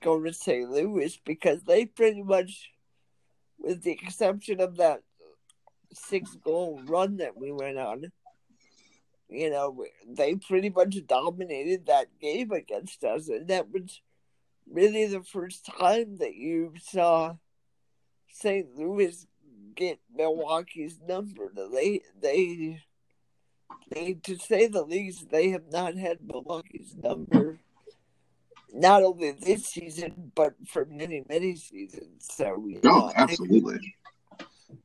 [0.00, 0.68] go to St.
[0.70, 2.70] Louis because they pretty much,
[3.58, 5.02] with the exception of that
[5.92, 8.10] six goal run that we went on,
[9.28, 14.00] you know, they pretty much dominated that game against us, and that was
[14.70, 17.34] really the first time that you saw
[18.28, 18.74] St.
[18.76, 19.26] Louis
[19.74, 21.50] get Milwaukee's number.
[21.54, 22.82] They they
[23.90, 27.58] they to say the least, they have not had Milwaukee's number
[28.72, 32.26] not only this season but for many, many seasons.
[32.30, 33.94] So know, Oh, I think absolutely,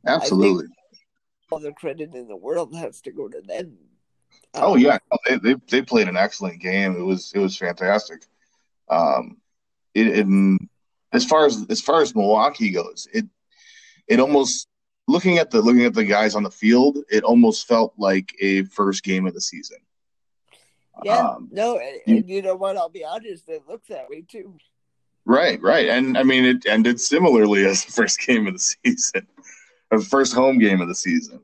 [0.06, 0.66] absolutely.
[1.52, 3.78] all the credit in the world has to go to them.
[4.54, 6.96] Oh Um, yeah, they, they they played an excellent game.
[6.96, 8.24] It was it was fantastic.
[8.90, 9.38] Um,
[9.94, 10.60] it, it
[11.14, 13.26] as far as as far as Milwaukee goes, it
[14.08, 14.68] it almost
[15.12, 18.64] looking at the looking at the guys on the field, it almost felt like a
[18.64, 19.78] first game of the season.
[21.04, 22.78] Yeah, Um, no, and, you- know what?
[22.78, 24.58] I'll be honest, it looks that way too.
[25.26, 29.28] Right, right, and I mean it ended similarly as the first game of the season,
[29.92, 31.42] the first home game of the season.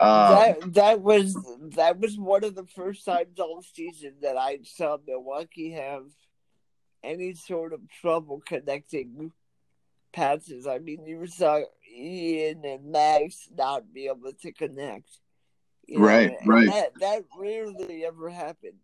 [0.00, 1.34] Um, that that was
[1.76, 6.04] that was one of the first times all season that I saw Milwaukee have
[7.02, 9.32] any sort of trouble connecting
[10.14, 10.66] passes.
[10.66, 11.60] I mean, you saw
[11.94, 15.08] Ian and Max not be able to connect.
[15.86, 16.66] You know, Right, right.
[16.66, 18.80] That that rarely ever happens.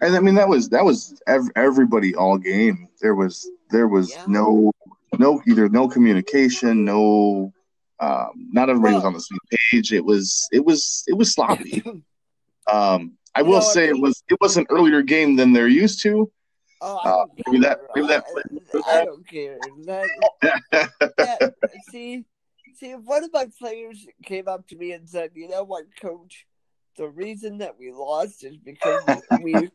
[0.00, 2.88] And I mean that was that was ev- everybody all game.
[3.00, 4.24] There was there was Yeah.
[4.28, 4.72] no
[5.18, 7.52] no either no communication, no
[8.00, 9.38] um, not everybody was on the same
[9.72, 9.92] page.
[9.92, 11.82] It was it was it was sloppy.
[12.70, 15.68] Um, I will know, say I it was it was an earlier game than they're
[15.68, 16.30] used to.
[16.80, 18.24] Oh, I Uh, don't maybe that- that
[18.86, 19.58] I, I don't care.
[19.86, 20.08] That
[21.16, 21.54] that,
[21.90, 22.24] see,
[22.74, 25.84] see, if one of my players came up to me and said, "You know what,
[26.00, 26.46] Coach?
[26.96, 29.02] The reason that we lost is because
[29.42, 29.70] we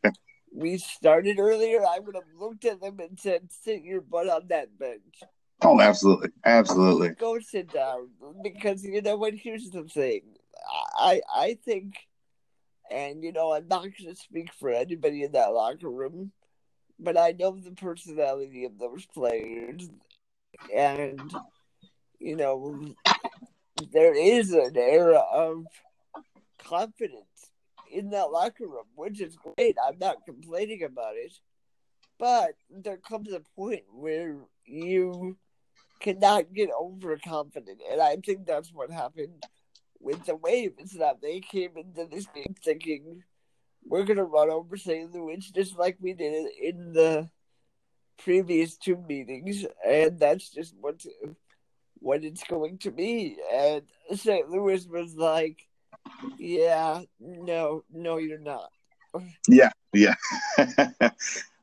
[0.54, 4.48] we started earlier." I would have looked at them and said, "Sit your butt on
[4.48, 5.22] that bench.
[5.62, 7.10] oh, absolutely, absolutely.
[7.10, 8.10] Go sit down."
[8.42, 9.34] Because you know what?
[9.34, 10.22] Here's the thing.
[10.98, 11.96] I I think,
[12.90, 16.32] and you know, I'm not going to speak for anybody in that locker room,
[17.00, 19.90] but I know the personality of those players,
[20.74, 21.34] and
[22.20, 22.96] you know,
[23.92, 25.66] there is an era of
[26.58, 27.52] confidence
[27.92, 29.78] in that locker room, which is great.
[29.86, 31.34] I'm not complaining about it,
[32.18, 35.38] but there comes a point where you
[36.00, 39.44] cannot get overconfident, and I think that's what happened
[40.00, 40.74] with the Wave.
[40.80, 43.24] Is that they came into this game thinking
[43.86, 45.14] we're gonna run over St.
[45.14, 47.30] Louis just like we did in the
[48.24, 51.06] previous two meetings, and that's just what
[52.00, 53.38] what it's going to be.
[53.52, 53.84] And
[54.16, 54.50] St.
[54.50, 55.66] Louis was like,
[56.38, 58.70] "Yeah, no, no, you're not."
[59.48, 60.16] Yeah, yeah.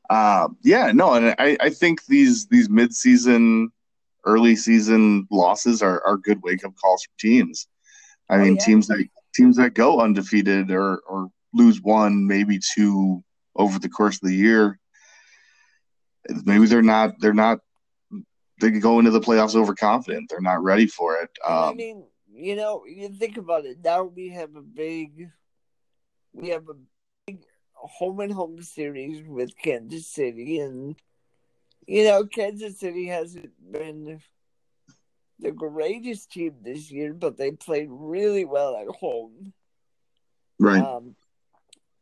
[0.09, 3.71] uh, yeah, no, and I, I think these these mid season,
[4.25, 7.67] early season losses are, are good wake up calls for teams.
[8.29, 8.65] I mean, oh, yeah.
[8.65, 13.23] teams that teams that go undefeated or or lose one, maybe two
[13.55, 14.79] over the course of the year.
[16.45, 17.59] Maybe they're not they're not
[18.61, 20.29] they go into the playoffs overconfident.
[20.29, 21.29] They're not ready for it.
[21.45, 23.77] Um, I mean, you know, you think about it.
[23.83, 25.29] Now we have a big,
[26.33, 26.75] we have a
[27.25, 30.95] big home and home series with Kansas City, and
[31.87, 34.21] you know, Kansas City hasn't been
[35.39, 39.53] the greatest team this year, but they played really well at home.
[40.59, 40.83] Right.
[40.83, 41.15] Um,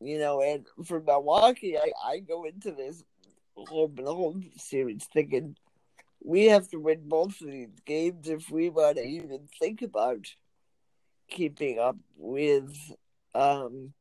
[0.01, 3.03] you know, and for Milwaukee, I, I go into this
[3.55, 5.55] home and home series thinking
[6.23, 10.25] we have to win both of these games if we want to even think about
[11.29, 12.75] keeping up with
[13.35, 13.93] um,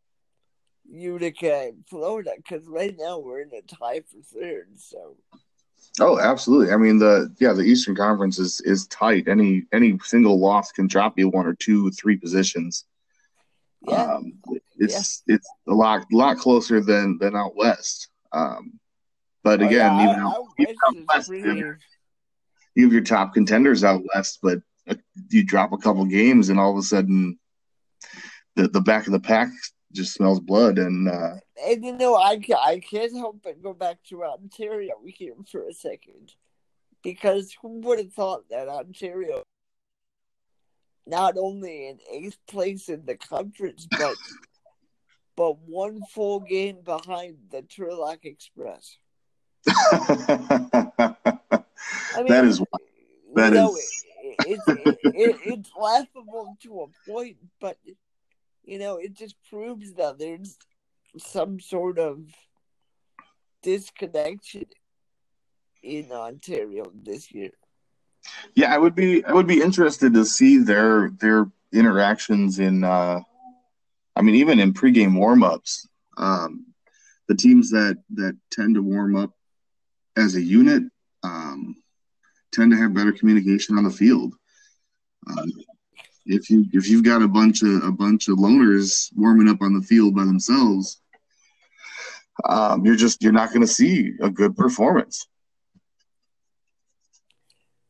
[0.89, 4.69] Utica and Florida because right now we're in a tie for third.
[4.77, 5.17] So.
[6.01, 6.73] Oh, absolutely.
[6.73, 9.29] I mean the yeah the Eastern Conference is is tight.
[9.29, 12.85] Any any single loss can drop you one or two, three positions.
[13.83, 14.15] Yeah.
[14.15, 14.33] Um,
[14.79, 15.37] it's yeah.
[15.37, 18.09] it's a lot lot closer than than out west.
[18.33, 18.79] Um,
[19.43, 21.31] but oh, again, yeah, even, out, even out west,
[22.75, 24.95] you have your top contenders out west, but uh,
[25.31, 27.39] you drop a couple games and all of a sudden
[28.57, 29.49] the the back of the pack
[29.93, 31.35] just smells blood and uh
[31.67, 35.73] and you know I, I can't help but go back to ontario here for a
[35.73, 36.33] second
[37.03, 39.43] because who would have thought that ontario
[41.07, 44.15] not only in eighth place in the conference but
[45.39, 48.99] but one full game behind the turlock express
[49.69, 51.15] I
[52.17, 52.63] mean, that is
[53.35, 53.59] that is.
[53.59, 57.77] Know, it, it, it, it's laughable to a point, but
[58.65, 60.57] you know, it just proves that there's
[61.17, 62.21] some sort of
[63.63, 64.67] disconnection
[65.83, 67.51] in Ontario this year.
[68.55, 73.21] Yeah, I would be I would be interested to see their their interactions in uh
[74.19, 75.87] I mean even in pregame warmups.
[76.17, 76.67] Um
[77.29, 79.33] the teams that that tend to warm up
[80.17, 80.83] as a unit
[81.23, 81.77] um
[82.53, 84.35] tend to have better communication on the field.
[85.27, 85.53] Um,
[86.27, 89.75] if you if you've got a bunch of a bunch of loners warming up on
[89.75, 91.01] the field by themselves,
[92.45, 95.27] um, you're just you're not going to see a good performance.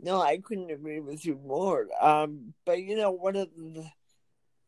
[0.00, 1.88] No, I couldn't agree with you more.
[2.00, 3.84] Um, but you know, one of the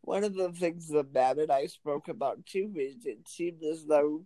[0.02, 3.84] one of the things that Matt and I spoke about too is it seems as
[3.84, 4.24] though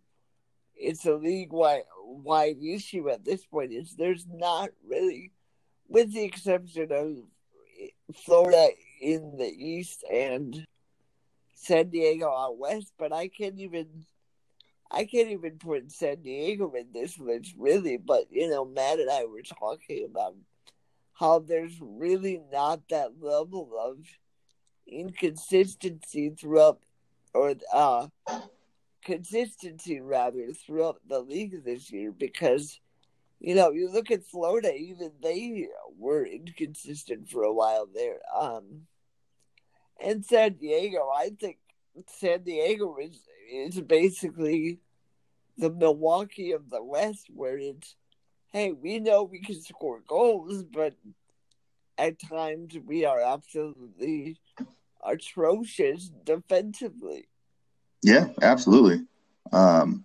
[0.77, 3.73] it's a league wide issue at this point.
[3.73, 5.33] Is there's not really,
[5.89, 8.69] with the exception of Florida
[9.01, 10.67] in the east and
[11.55, 14.07] San Diego out west, but I can't even
[14.91, 19.11] I can't even put San Diego in this list really, but you know, Matt and
[19.11, 20.37] I were talking about
[21.15, 23.99] how there's really not that level of
[24.87, 26.81] inconsistency throughout
[27.33, 28.07] or uh
[29.05, 32.81] consistency rather throughout the league this year because
[33.45, 35.69] you know, you look at Florida, even they
[35.99, 38.21] were inconsistent for a while there.
[38.35, 38.87] Um,
[40.03, 41.59] and San Diego, I think
[42.07, 43.21] San Diego is
[43.53, 44.79] is basically
[45.59, 47.97] the Milwaukee of the West, where it's,
[48.51, 50.95] hey, we know we can score goals, but
[51.99, 54.37] at times we are absolutely
[55.05, 57.29] atrocious defensively.
[58.03, 59.07] Yeah, absolutely.
[59.53, 60.05] Um,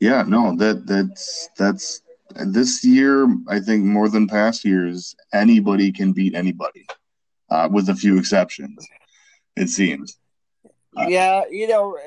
[0.00, 2.02] yeah, no, that that's that's
[2.34, 6.86] this year, I think more than past years, anybody can beat anybody,
[7.50, 8.86] uh, with a few exceptions.
[9.56, 10.18] It seems.
[10.96, 11.96] Uh, yeah, you know,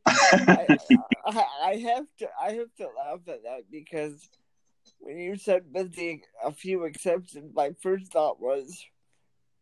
[0.06, 0.78] I,
[1.62, 4.28] I, have to I have to laugh at that because
[5.00, 8.84] when you said with the a few exceptions, my first thought was,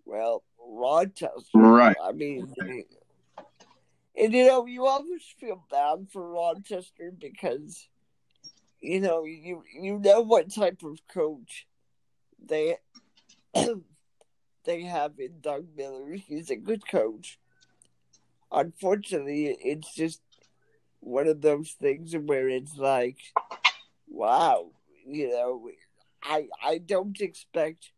[0.05, 1.31] well, Rochester.
[1.55, 1.97] Right.
[2.03, 2.53] I mean,
[4.17, 7.89] and you know, you always feel bad for Rochester because
[8.81, 11.67] you know, you you know what type of coach
[12.45, 12.77] they
[14.65, 16.15] they have in Doug Miller.
[16.15, 17.39] He's a good coach.
[18.53, 20.21] Unfortunately, it's just
[21.01, 23.19] one of those things where it's like,
[24.09, 24.71] wow,
[25.07, 25.69] you know,
[26.23, 27.93] I I don't expect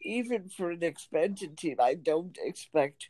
[0.00, 3.08] even for an expansion team, I don't expect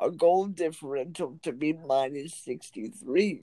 [0.00, 3.42] a goal differential to be minus sixty three.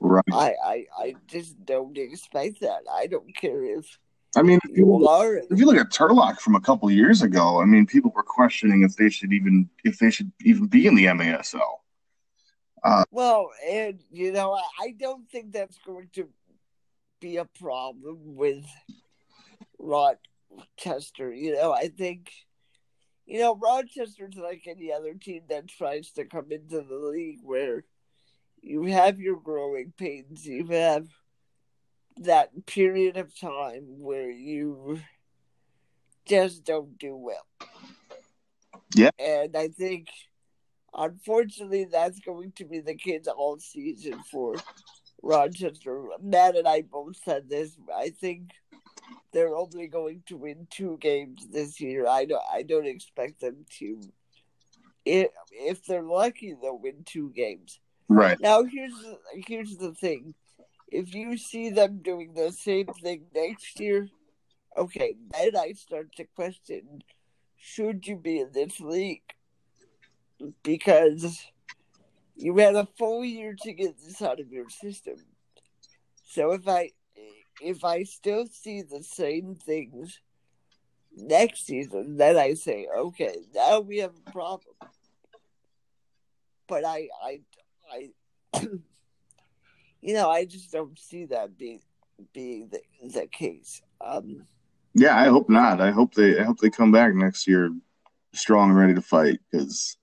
[0.00, 0.22] Right.
[0.32, 2.82] I, I, I just don't expect that.
[2.92, 3.98] I don't care if.
[4.36, 7.22] I mean, if you, look, are, if you look at Turlock from a couple years
[7.22, 10.86] ago, I mean, people were questioning if they should even if they should even be
[10.86, 11.60] in the MASL.
[12.82, 16.28] Uh, well, and you know, I, I don't think that's going to
[17.24, 18.66] be a problem with
[19.78, 21.32] Rochester.
[21.32, 22.30] You know, I think,
[23.24, 27.84] you know, Rochester's like any other team that tries to come into the league where
[28.60, 31.06] you have your growing pains, you have
[32.18, 35.00] that period of time where you
[36.26, 37.46] just don't do well.
[38.94, 39.12] Yeah.
[39.18, 40.08] And I think,
[40.92, 44.56] unfortunately, that's going to be the case all season for
[45.24, 46.04] Rochester.
[46.22, 47.76] Matt and I both said this.
[47.94, 48.50] I think
[49.32, 52.06] they're only going to win two games this year.
[52.06, 52.42] I don't.
[52.52, 54.00] I don't expect them to.
[55.04, 57.80] If if they're lucky, they'll win two games.
[58.08, 58.38] Right.
[58.38, 60.34] Now here's the, here's the thing.
[60.88, 64.08] If you see them doing the same thing next year,
[64.76, 67.02] okay, then I start to question
[67.56, 69.22] should you be in this league?
[70.62, 71.46] Because
[72.36, 75.16] you had a full year to get this out of your system.
[76.24, 76.90] So if I
[77.60, 80.20] if I still see the same things
[81.16, 84.74] next season, then I say, okay, now we have a problem.
[86.66, 87.40] But I I
[87.92, 88.60] I
[90.00, 91.80] you know, I just don't see that being
[92.32, 93.82] being the, the case.
[94.00, 94.46] Um
[94.94, 95.80] Yeah, I hope not.
[95.80, 97.70] I hope they I hope they come back next year
[98.32, 99.96] strong and ready to fight because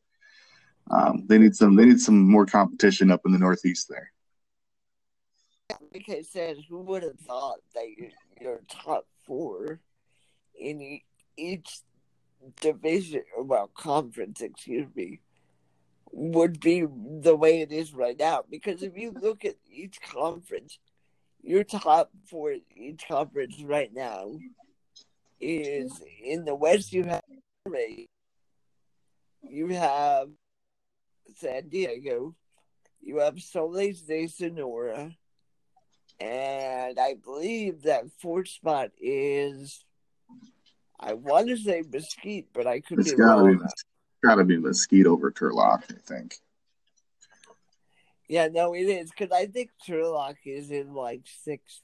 [0.89, 4.11] um, they need some they need some more competition up in the Northeast there.
[6.23, 8.09] said, who would have thought that your,
[8.39, 9.79] your top four
[10.59, 10.99] in
[11.37, 11.79] each
[12.59, 15.19] division, well, conference, excuse me,
[16.11, 16.85] would be
[17.21, 18.43] the way it is right now?
[18.49, 20.77] Because if you look at each conference,
[21.41, 24.31] your top four in each conference right now
[25.39, 26.93] is in the West.
[26.93, 27.21] You have
[29.43, 30.29] you have
[31.37, 32.35] San Diego,
[33.01, 35.15] you have Soles de Sonora,
[36.19, 39.83] and I believe that fourth spot is
[40.99, 43.67] I want to say Mesquite, but I could It's be gotta be wrong.
[44.23, 46.35] gotta be Mesquite over Turlock, I think.
[48.29, 51.81] Yeah, no, it is because I think Turlock is in like sixth,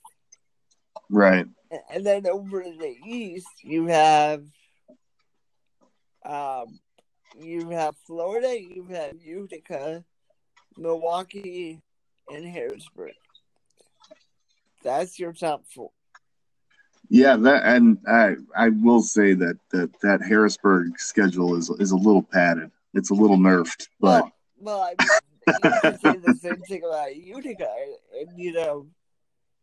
[1.09, 1.47] Right.
[1.71, 4.45] and and then over in the east you have,
[6.23, 6.79] um,
[7.39, 10.03] you have Florida, you have Utica,
[10.77, 11.81] Milwaukee,
[12.29, 13.13] and Harrisburg.
[14.83, 15.91] That's your top four.
[17.09, 21.97] Yeah, that and I I will say that that, that Harrisburg schedule is is a
[21.97, 22.71] little padded.
[22.93, 27.69] It's a little nerfed, but well, well, I mean, say the same thing about Utica,
[28.19, 28.87] and, you know,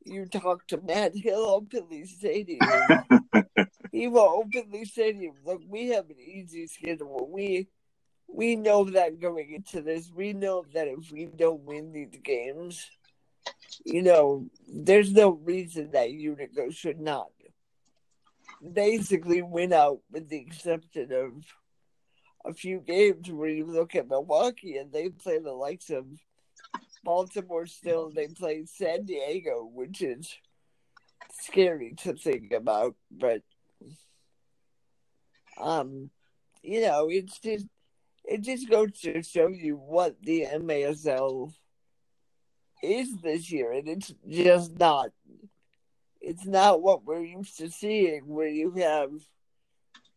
[0.05, 3.64] you talk to Matt, openly say to you,
[3.95, 7.28] he will openly say to you, "Look, we have an easy schedule.
[7.30, 7.68] We
[8.26, 12.90] we know that going into this, we know that if we don't win these games,
[13.84, 17.28] you know, there's no reason that Utica should not
[18.72, 21.32] basically win out, with the exception of
[22.45, 26.07] a few games where you look at Milwaukee and they play the likes of
[27.05, 30.36] Baltimore still, they play San Diego, which is
[31.30, 33.42] scary to think about, but
[35.59, 36.11] um,
[36.62, 37.66] you know, it's just
[38.24, 41.52] it just goes to show you what the MASL
[42.82, 45.11] is this year, and it's just not.
[46.20, 49.11] It's not what we're used to seeing, where you have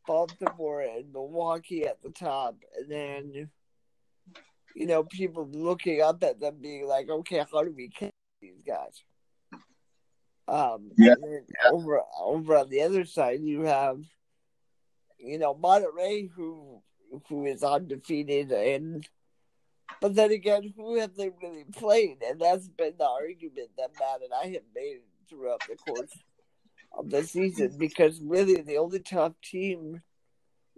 [0.06, 3.50] Baltimore and Milwaukee at the top, and then
[4.74, 8.62] you know people looking up at them, being like, "Okay, how do we catch these
[8.66, 9.04] guys?"
[10.48, 11.16] Um, Yeah.
[11.72, 14.02] over over on the other side, you have
[15.20, 16.82] you know Monterrey, who
[17.30, 19.08] who is undefeated, and
[20.02, 22.18] but then again, who have they really played?
[22.28, 25.00] And that's been the argument that Matt and I have made
[25.30, 26.14] throughout the course
[26.98, 30.02] of the season because really the only tough team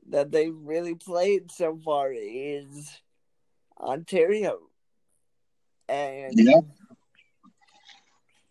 [0.09, 2.89] that they've really played so far is
[3.79, 4.59] Ontario.
[5.87, 6.61] And Yeah.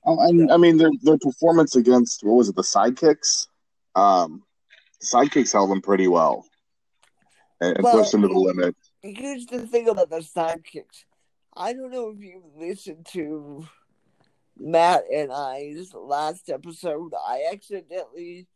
[0.04, 3.46] Oh, and I mean their their performance against what was it the sidekicks?
[3.94, 4.42] Um,
[5.02, 6.44] sidekicks held them pretty well
[7.60, 8.76] and, Well, pushed them to the limit.
[9.02, 11.04] here's the thing about the sidekicks.
[11.56, 13.66] I don't know if you listened to
[14.56, 17.12] Matt and I's last episode.
[17.14, 18.46] I accidentally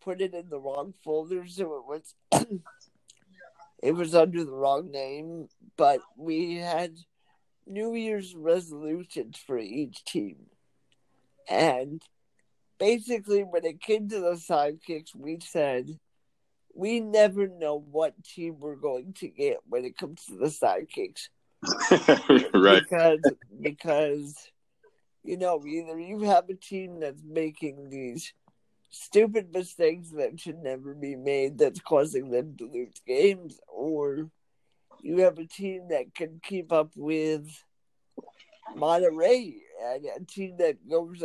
[0.00, 2.14] put it in the wrong folder, so it was
[3.82, 5.48] it was under the wrong name.
[5.76, 6.96] But we had
[7.66, 10.46] New Year's resolutions for each team,
[11.48, 12.02] and
[12.80, 15.98] basically, when it came to the sidekicks, we said
[16.74, 21.28] we never know what team we're going to get when it comes to the sidekicks
[22.54, 22.82] right.
[22.82, 23.20] because
[23.60, 24.50] because
[25.22, 28.32] you know, either you have a team that's making these
[28.90, 34.30] stupid mistakes that should never be made that's causing them to lose games, or
[35.02, 37.46] you have a team that can keep up with
[38.76, 41.22] Monterrey and a team that goes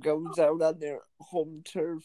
[0.00, 2.04] goes out on their home turf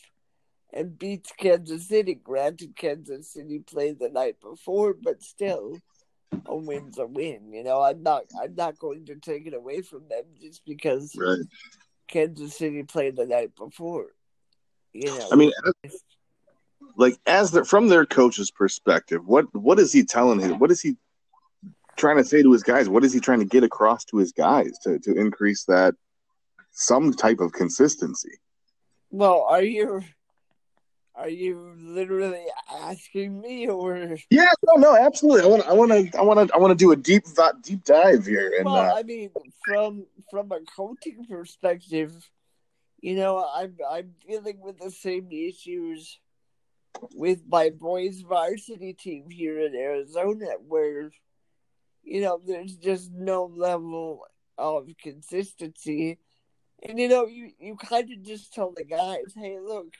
[0.73, 2.15] and beats Kansas City.
[2.15, 5.79] Granted, Kansas City played the night before, but still,
[6.45, 7.51] a win's a win.
[7.51, 11.15] You know, I'm not I'm not going to take it away from them just because
[11.17, 11.39] Right.
[12.07, 14.07] Kansas City played the night before.
[14.93, 15.51] You know, I mean,
[16.95, 20.59] like as the, from their coach's perspective, what what is he telling him?
[20.59, 20.97] What is he
[21.95, 22.89] trying to say to his guys?
[22.89, 25.93] What is he trying to get across to his guys to to increase that
[26.79, 28.39] some type of consistency?
[29.11, 30.01] well, are you
[31.15, 34.17] are you literally asking me or?
[34.29, 35.43] Yeah, no, no, absolutely.
[35.43, 37.25] I want, I want to, I want to, I want to do a deep,
[37.61, 38.53] deep dive here.
[38.57, 39.31] And well, uh, I mean,
[39.65, 42.13] from from a coaching perspective,
[43.01, 46.19] you know, I'm I'm dealing with the same issues
[47.13, 51.11] with my boys' varsity team here in Arizona, where
[52.03, 54.21] you know there's just no level
[54.57, 56.17] of consistency,
[56.87, 59.93] and you know you you kind of just tell the guys, hey, look,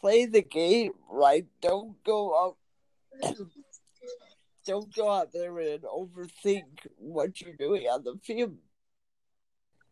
[0.00, 1.46] play the game, right?
[1.60, 2.56] Don't go
[3.22, 3.34] out.
[4.66, 6.64] Don't go out there and overthink
[6.98, 8.58] what you're doing on the field.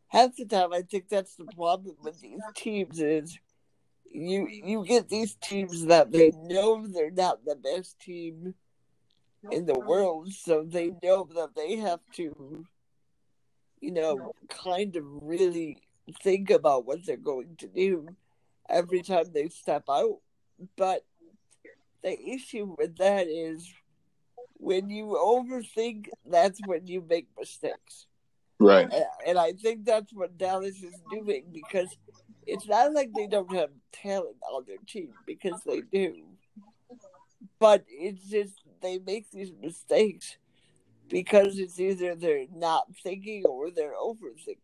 [0.09, 3.39] Half the time, I think that's the problem with these teams is
[4.11, 8.55] you you get these teams that they know they're not the best team
[9.51, 12.65] in the world, so they know that they have to,
[13.81, 15.79] you know, kind of really
[16.23, 18.15] think about what they're going to do
[18.69, 20.19] every time they step out.
[20.77, 21.05] But
[22.03, 23.73] the issue with that is
[24.59, 28.07] when you overthink, that's when you make mistakes.
[28.59, 28.89] right,
[29.27, 31.97] And, I think that's what Dallas is doing because
[32.47, 36.15] it's not like they don't have talent on their team because they do.
[37.59, 40.37] But it's just they make these mistakes
[41.09, 44.59] because it's either they're not thinking or they're overthinking.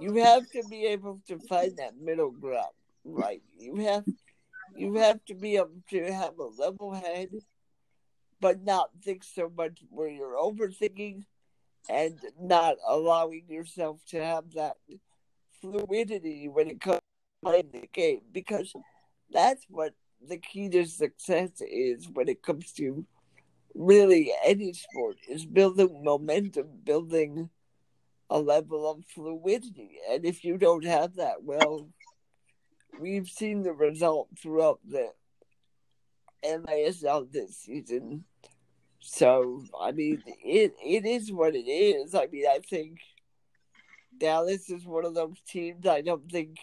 [0.00, 2.74] You have to be able to find that middle ground,
[3.04, 3.42] right?
[3.58, 4.04] You have
[4.74, 7.30] you have to be able to have a level head,
[8.40, 11.24] but not think so much where you're overthinking
[11.88, 14.76] and not allowing yourself to have that
[15.60, 18.72] fluidity when it comes to playing the game because
[19.30, 19.94] that's what
[20.28, 23.04] the key to success is when it comes to
[23.74, 27.50] really any sport is building momentum, building
[28.32, 29.98] a level of fluidity.
[30.10, 31.90] And if you don't have that, well,
[32.98, 35.10] we've seen the result throughout the
[36.42, 38.24] MASL this season.
[39.00, 42.14] So I mean, it it is what it is.
[42.14, 43.00] I mean, I think
[44.16, 45.86] Dallas is one of those teams.
[45.86, 46.56] I don't think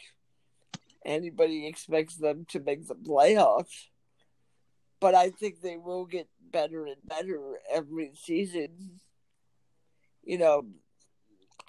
[1.06, 3.90] anybody expects them to make the playoffs,
[5.00, 9.00] but I think they will get better and better every season.
[10.24, 10.66] You know,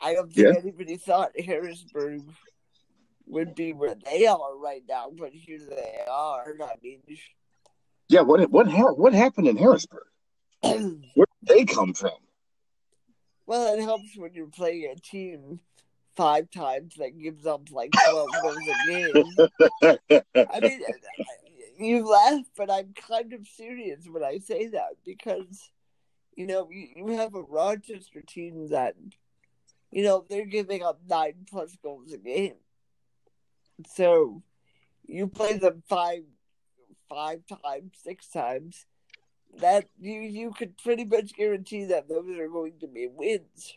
[0.03, 0.61] I don't think Yeah.
[0.61, 2.23] anybody thought Harrisburg
[3.27, 6.55] would be where they are right now, but here they are.
[6.63, 7.03] I mean.
[8.09, 8.23] yeah.
[8.23, 10.05] What what ha- what happened in Harrisburg?
[10.63, 12.13] Where did they come from?
[13.47, 15.61] Well, it helps when you're playing a team
[16.17, 20.05] five times that gives up like 12 goals a game.
[20.53, 20.81] I mean,
[21.79, 25.71] you laugh, but I'm kind of serious when I say that because,
[26.37, 28.95] you know, you, you have a Rochester team that,
[29.91, 32.55] you know, they're giving up nine plus goals a game.
[33.87, 34.43] So
[35.07, 36.23] you play them five,
[37.09, 38.87] five times, six times.
[39.61, 43.75] That you you could pretty much guarantee that those are going to be wins.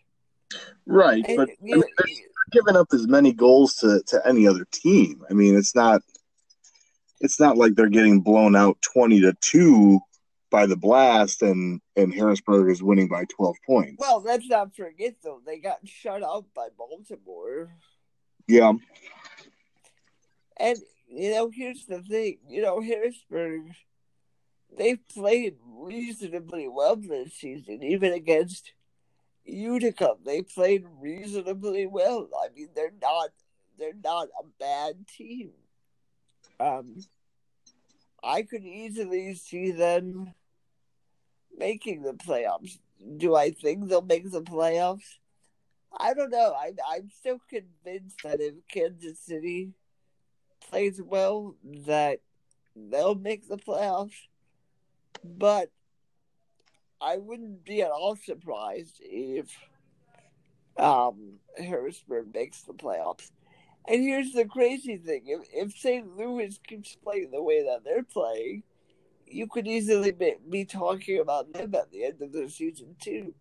[0.85, 4.45] right, And, but I you mean, they're giving up as many goals to, to any
[4.45, 5.25] other team.
[5.31, 6.03] I mean, it's not
[7.21, 9.99] it's not like they're getting blown out twenty to two
[10.53, 13.95] by the blast and and Harrisburg is winning by twelve points.
[13.97, 17.75] Well, let's not forget though, they got shut out by Baltimore.
[18.47, 18.73] Yeah,
[20.57, 20.77] And
[21.07, 23.63] you know, here's the thing, you know, Harrisburg
[24.77, 28.73] they've played reasonably well this season, even against
[29.45, 30.13] Utica.
[30.23, 32.29] They played reasonably well.
[32.43, 33.29] I mean they're not
[33.79, 35.49] they're not a bad team.
[36.59, 36.97] Um
[38.23, 40.33] I could easily see them
[41.57, 42.79] making the playoffs.
[43.17, 45.17] Do I think they'll make the playoffs?
[45.95, 46.53] I don't know.
[46.57, 49.73] I, I'm still convinced that if Kansas City
[50.69, 52.21] plays well, that
[52.75, 54.27] they'll make the playoffs.
[55.23, 55.69] But
[56.99, 59.55] I wouldn't be at all surprised if
[60.77, 63.29] um, Harrisburg makes the playoffs.
[63.87, 66.17] And here's the crazy thing: if if St.
[66.17, 68.63] Louis keeps playing the way that they're playing,
[69.27, 73.33] you could easily be, be talking about them at the end of the season too.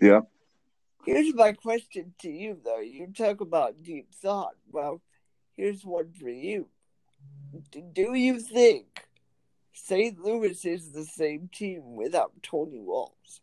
[0.00, 0.20] Yeah.
[1.04, 2.80] Here's my question to you, though.
[2.80, 4.56] You talk about deep thought.
[4.70, 5.00] Well,
[5.56, 6.68] here's one for you.
[7.94, 9.06] Do you think
[9.72, 10.18] St.
[10.18, 13.40] Louis is the same team without Tony Walls?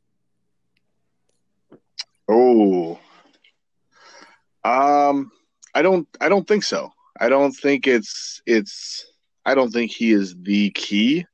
[2.28, 3.00] Oh,
[4.64, 5.32] um,
[5.74, 6.08] I don't.
[6.22, 6.92] I don't think so.
[7.20, 8.42] I don't think it's.
[8.46, 9.06] It's.
[9.46, 11.26] I don't think he is the key.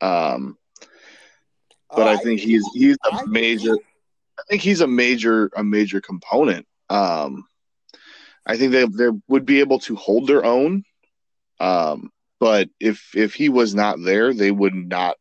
[0.00, 0.56] Um,
[1.90, 3.74] but oh, I, think he's he's a I major.
[4.38, 6.66] I think he's a major a major component.
[6.90, 7.46] Um,
[8.46, 10.84] I think they they would be able to hold their own.
[11.60, 15.16] Um, but if if he was not there, they would not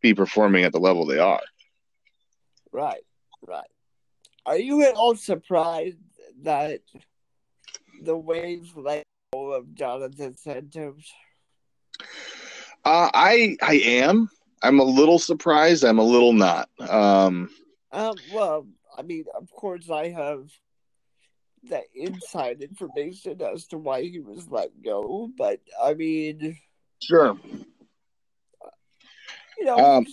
[0.00, 1.42] be performing at the level they are.
[2.72, 3.02] Right,
[3.46, 3.68] right.
[4.46, 5.98] Are you at all surprised
[6.42, 6.80] that
[8.02, 11.12] the Waves let go of Jonathan Santos?
[12.84, 14.28] Uh, I I am.
[14.62, 15.84] I'm a little surprised.
[15.84, 16.68] I'm a little not.
[16.80, 17.50] Um,
[17.92, 20.50] um, well, I mean, of course, I have
[21.62, 26.58] the inside information as to why he was let go, but I mean,
[27.02, 27.38] sure.
[29.58, 30.06] You know, um,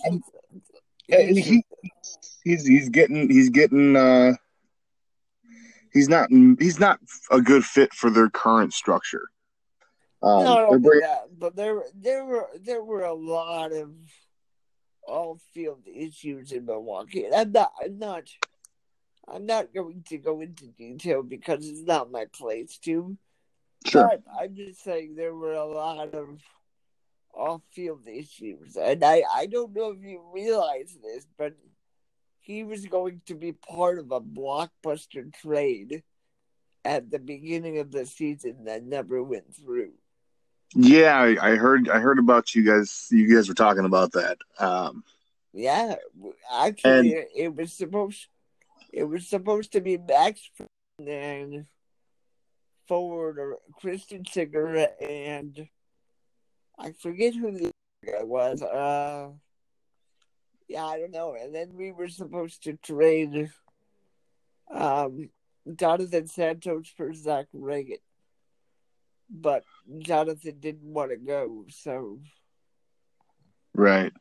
[1.06, 1.62] he's, he,
[2.44, 4.34] he's he's getting he's getting uh
[5.92, 9.28] he's not he's not a good fit for their current structure.
[10.22, 13.90] Um, not only that, but there there were there were a lot of
[15.06, 17.24] all field issues in Milwaukee.
[17.24, 18.24] And I'm not I'm not
[19.28, 23.16] I'm not going to go into detail because it's not my place to.
[23.86, 24.08] Sure.
[24.08, 26.40] But I'm just saying there were a lot of
[27.32, 28.76] off field issues.
[28.76, 31.54] And I, I don't know if you realize this, but
[32.40, 36.02] he was going to be part of a blockbuster trade
[36.84, 39.92] at the beginning of the season that never went through.
[40.74, 41.88] Yeah, I, I heard.
[41.88, 43.08] I heard about you guys.
[43.10, 44.38] You guys were talking about that.
[44.58, 45.02] Um,
[45.52, 45.94] yeah,
[46.52, 48.26] actually, and, it was supposed.
[48.92, 50.50] It was supposed to be Max
[50.98, 51.66] and
[52.86, 55.68] forward or Christian Singer and
[56.78, 57.70] I forget who the
[58.04, 58.62] guy was.
[58.62, 59.30] Uh,
[60.68, 61.34] yeah, I don't know.
[61.34, 63.50] And then we were supposed to trade
[64.70, 65.30] um,
[65.74, 67.98] Jonathan Santos for Zach Ragan
[69.30, 69.64] but
[69.98, 72.20] Jonathan didn't want to go, so
[73.74, 74.12] right.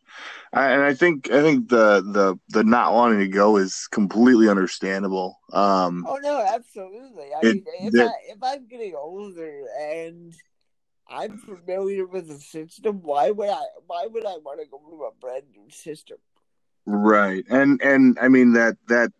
[0.53, 4.49] I, and I think I think the the the not wanting to go is completely
[4.49, 5.39] understandable.
[5.53, 7.27] Um, oh no, absolutely.
[7.35, 10.33] I it, mean, if I if I'm getting older and
[11.09, 15.03] I'm familiar with the system, why would I why would I want to go to
[15.03, 16.17] a brand new system?
[16.85, 19.11] Right, and and I mean that that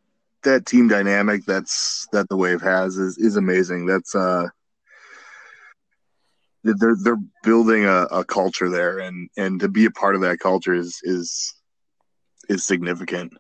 [0.44, 3.86] that team dynamic that's that the wave has is is amazing.
[3.86, 4.48] That's uh
[6.64, 10.40] they're they're building a, a culture there, and and to be a part of that
[10.40, 11.54] culture is is
[12.50, 13.34] is significant.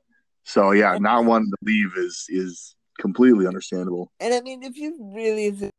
[0.44, 4.12] So yeah, not wanting to leave is is completely understandable.
[4.20, 5.72] And I mean, if you really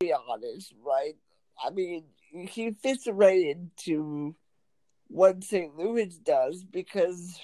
[0.00, 1.14] be honest, right?
[1.64, 4.34] I mean, he fits right into
[5.06, 5.76] what St.
[5.76, 7.38] Louis does because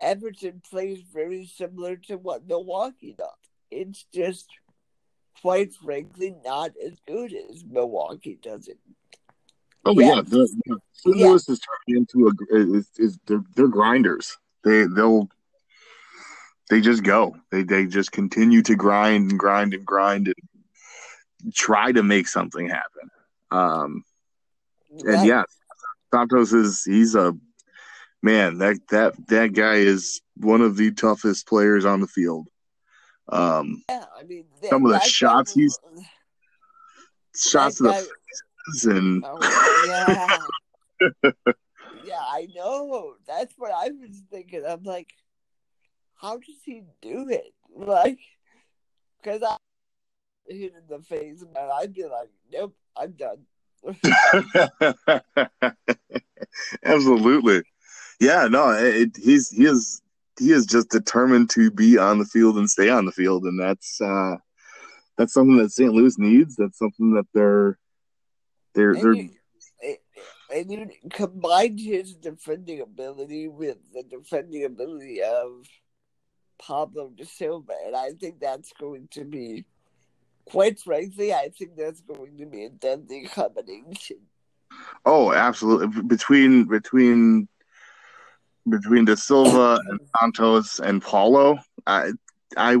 [0.00, 3.28] Everton plays very similar to what Milwaukee does.
[3.70, 4.46] It's just
[5.40, 8.78] quite frankly not as good as Milwaukee does it.
[9.84, 10.44] Oh yeah, yeah.
[10.92, 11.16] St.
[11.16, 11.26] yeah.
[11.26, 14.36] Louis is turning into a is, is they're, they're grinders.
[14.64, 15.28] They they'll
[16.70, 17.36] they just go.
[17.50, 22.68] They they just continue to grind and grind and grind and try to make something
[22.68, 23.10] happen.
[23.50, 24.04] Um,
[25.04, 25.42] and yeah,
[26.12, 27.36] Santos is he's a
[28.22, 28.58] man.
[28.58, 32.48] That that that guy is one of the toughest players on the field.
[33.28, 35.78] Um, yeah, I mean, some of the shots he's
[37.34, 39.38] shots of the faces and oh,
[39.86, 40.38] yeah,
[42.04, 43.14] yeah, I know.
[43.26, 44.62] That's what I was thinking.
[44.66, 45.08] I'm like,
[46.16, 47.54] how does he do it?
[47.74, 48.18] Like,
[49.22, 49.56] because I
[50.46, 53.46] hit in the face, and I'd be like, nope, I'm done.
[56.84, 57.62] Absolutely.
[58.20, 60.00] Yeah, no, it, he's he is
[60.38, 63.60] he is just determined to be on the field and stay on the field, and
[63.60, 64.36] that's uh,
[65.16, 65.92] that's something that St.
[65.92, 66.56] Louis needs.
[66.56, 67.78] That's something that they're
[68.74, 69.14] they're and they're.
[69.14, 69.30] You,
[70.54, 75.66] and you combine his defending ability with the defending ability of
[76.58, 79.64] Pablo De Silva, and I think that's going to be,
[80.44, 84.18] quite frankly, I think that's going to be a deadly combination.
[85.04, 86.02] Oh, absolutely!
[86.02, 87.48] Between between
[88.68, 92.12] between De Silva and Santos and Paulo, I
[92.56, 92.78] I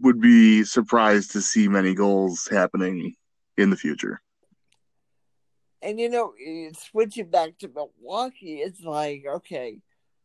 [0.00, 3.14] would be surprised to see many goals happening
[3.56, 4.20] in the future.
[5.82, 6.34] And you know,
[6.72, 9.78] switching back to Milwaukee, it's like, okay,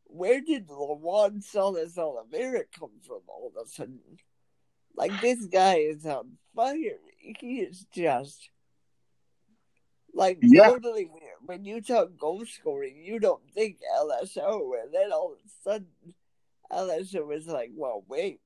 [0.05, 3.99] where did Lawan Salas Oliveira come from all of a sudden?
[4.95, 6.99] Like this guy is on fire.
[7.19, 8.49] He is just
[10.13, 10.67] like Yeah.
[10.67, 11.09] totally.
[11.45, 15.87] When you talk goal scoring, you don't think LSO, and then all of a sudden,
[16.71, 18.39] LSO was like, "Well, wait,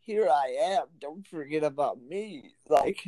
[0.00, 0.86] here I am.
[1.00, 3.02] Don't forget about me." Like,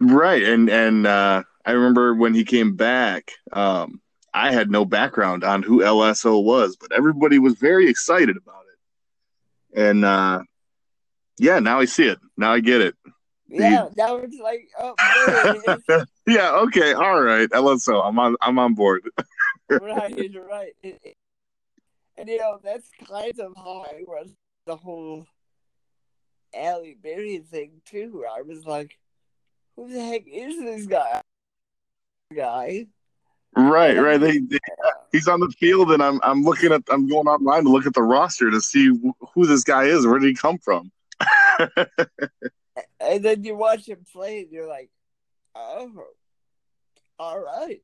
[0.00, 4.00] Right, and and uh, I remember when he came back, um,
[4.34, 9.80] I had no background on who LSO was, but everybody was very excited about it.
[9.80, 10.42] And uh,
[11.38, 12.18] yeah, now I see it.
[12.36, 12.94] Now I get it.
[13.48, 16.06] yeah, now it's like, oh, there it is.
[16.26, 18.36] Yeah, okay, all right, LSO, I'm on.
[18.40, 19.08] I'm on board.
[19.70, 20.72] right, you're right.
[22.18, 24.30] And you know, that's kind of how I was
[24.66, 25.26] the whole
[26.54, 28.24] Allie Berry thing too.
[28.28, 28.98] I was like,
[29.76, 31.22] who the heck is this guy?
[32.34, 32.86] Guy.
[33.56, 34.20] Right, right.
[34.20, 34.58] They, they,
[35.12, 37.94] he's on the field, and I'm I'm looking at I'm going online to look at
[37.94, 40.06] the roster to see who this guy is.
[40.06, 40.90] Where did he come from?
[43.00, 44.90] And then you watch him play and you're like,
[45.56, 46.04] oh,
[47.18, 47.80] all right.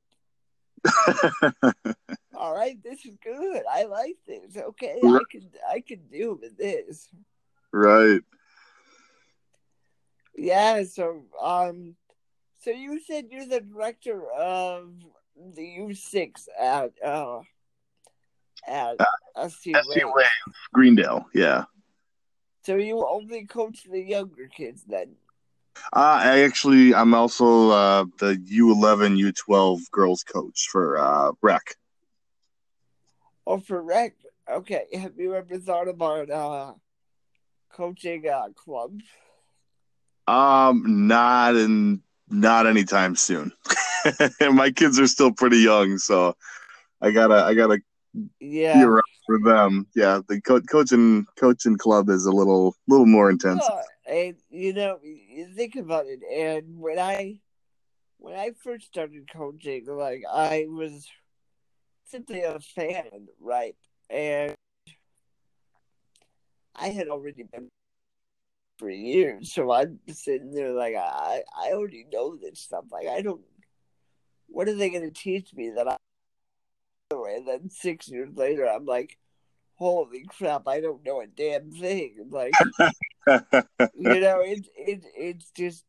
[2.34, 3.62] All right, this is good.
[3.70, 4.56] I like this.
[4.56, 7.08] Okay, I can I can deal with this.
[7.72, 8.20] right.
[10.36, 11.94] Yeah, so um
[12.60, 14.92] so you said you're the director of
[15.54, 17.40] the U six at uh
[18.66, 18.96] at
[19.48, 20.02] SC SC Ray.
[20.04, 20.24] Ray.
[20.72, 21.26] Greendale.
[21.34, 21.64] Yeah.
[22.64, 25.16] So you only coach the younger kids then?
[25.92, 31.62] Uh, I actually, I'm also uh, the U11, U12 girls coach for uh, Rec.
[33.44, 34.14] Or for rec?
[34.50, 34.84] Okay.
[34.94, 36.74] Have you ever thought about uh
[37.72, 39.04] coaching uh clubs?
[40.28, 43.52] Um, not in, not anytime soon.
[44.40, 46.36] My kids are still pretty young, so
[47.00, 47.78] I gotta, I gotta
[48.14, 48.84] be Yeah.
[48.84, 49.88] around for them.
[49.96, 53.68] Yeah, the co- coaching, coaching club is a little, little more intense.
[54.06, 57.40] And you know, you think about it, and when I
[58.18, 61.08] when I first started coaching, like I was
[62.04, 63.76] simply a fan, right?
[64.10, 64.54] And
[66.74, 67.68] I had already been
[68.78, 72.84] for years, so I'm sitting there like I I already know this stuff.
[72.90, 73.42] Like I don't.
[74.48, 75.96] What are they going to teach me that I?
[77.10, 79.18] And then six years later, I'm like,
[79.82, 80.68] holy crap!
[80.68, 82.28] I don't know a damn thing.
[82.30, 82.52] Like
[83.26, 85.84] you know, it's it it's just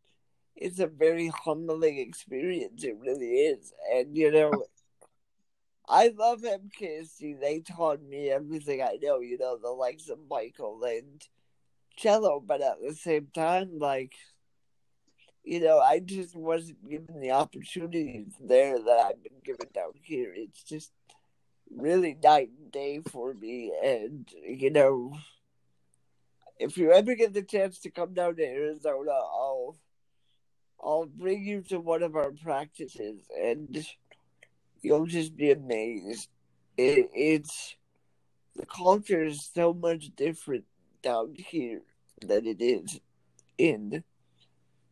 [0.55, 2.83] it's a very humbling experience.
[2.83, 4.65] It really is, and you know,
[5.87, 7.39] I love MKSC.
[7.39, 9.19] They taught me everything I know.
[9.19, 11.21] You know, the likes of Michael and
[11.95, 14.13] Cello, but at the same time, like.
[15.45, 20.31] You know, I just wasn't given the opportunities there that I've been given down here.
[20.33, 20.93] It's just
[21.75, 23.73] really night and day for me.
[23.83, 25.13] And, you know,
[26.59, 29.75] if you ever get the chance to come down to Arizona, I'll
[30.81, 33.85] I'll bring you to one of our practices, and
[34.81, 36.27] you'll just be amazed.
[36.77, 37.75] It, it's
[38.55, 40.65] the culture is so much different
[41.01, 41.81] down here
[42.21, 42.99] than it is
[43.57, 44.03] in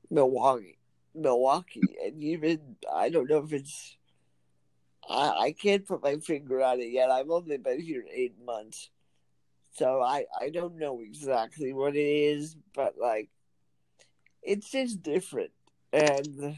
[0.10, 0.78] Milwaukee.
[1.14, 3.98] Milwaukee, and even I don't know if it's.
[5.10, 7.12] I I can't put my finger on it yet.
[7.12, 8.90] I've only been here eight months.
[9.74, 13.30] So I, I don't know exactly what it is, but like
[14.44, 15.52] it's just different.
[15.94, 16.58] And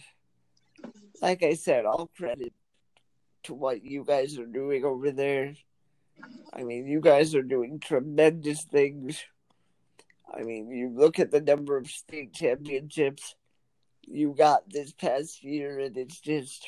[1.22, 2.54] like I said, all credit
[3.44, 5.54] to what you guys are doing over there.
[6.54, 9.24] I mean, you guys are doing tremendous things.
[10.34, 13.36] I mean, you look at the number of state championships
[14.08, 16.68] you got this past year, and it's just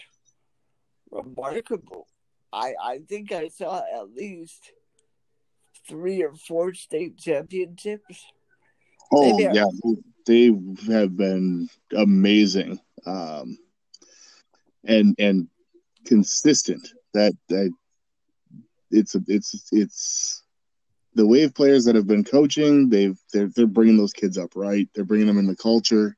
[1.11, 2.07] remarkable.
[2.51, 4.71] I I think I saw at least
[5.87, 8.25] three or four state championships.
[9.11, 9.91] Oh Maybe I- yeah,
[10.25, 10.45] they
[10.91, 13.57] have been amazing, um,
[14.83, 15.47] and and
[16.05, 16.87] consistent.
[17.13, 17.71] That that
[18.91, 20.43] it's a, it's it's
[21.13, 22.89] the wave players that have been coaching.
[22.89, 24.89] They've they're they're bringing those kids up right.
[24.95, 26.15] They're bringing them in the culture.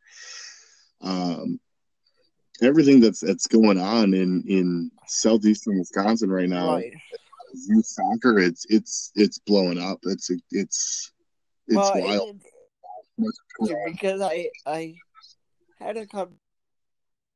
[1.02, 1.60] Um,
[2.62, 6.94] everything that's that's going on in in southeastern Wisconsin right now, Right.
[7.68, 8.40] youth soccer.
[8.40, 10.00] It's it's it's blowing up.
[10.04, 11.12] It's it's
[11.68, 12.30] it's well, wild.
[12.30, 12.42] and-
[13.86, 14.96] because I I
[15.80, 16.36] had a con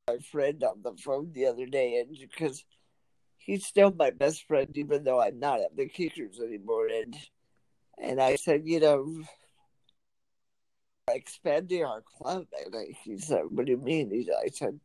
[0.08, 2.64] my friend on the phone the other day, and because
[3.38, 6.88] he's still my best friend, even though I'm not at the Kickers anymore.
[6.88, 7.16] And
[7.98, 9.24] and I said, you know,
[11.08, 12.46] expanding our club.
[12.66, 14.10] And I, he said, what do you mean?
[14.12, 14.80] He, I said,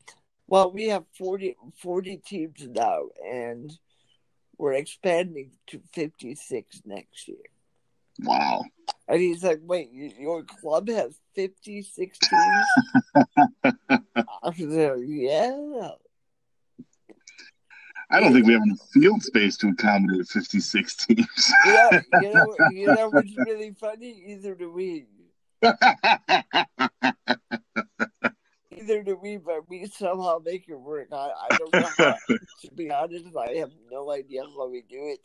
[0.49, 3.73] well, we have 40, 40 teams now, and
[4.59, 7.39] we're expanding to 56 next year.
[8.23, 8.65] Wow.
[9.09, 12.67] And he's like, wait, your club has 56 teams?
[13.45, 13.53] I
[14.43, 15.91] was like, yeah.
[18.09, 21.53] I don't think we have enough field space to accommodate 56 teams.
[21.65, 21.91] you, know,
[22.23, 24.23] you, know, you know what's really funny?
[24.29, 25.07] Either do we.
[28.87, 31.09] Either do we, but we somehow make it work.
[31.13, 32.15] I, I don't know how.
[32.29, 35.19] to be honest, I have no idea how we do it.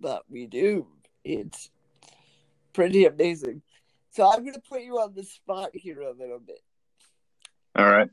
[0.00, 0.88] But we do.
[1.22, 1.70] It's
[2.72, 3.62] pretty amazing.
[4.10, 6.58] So I'm going to put you on the spot here a little bit.
[7.76, 8.10] All right.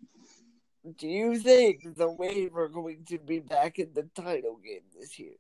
[0.98, 5.18] Do you think the Wave are going to be back in the title game this
[5.18, 5.34] year?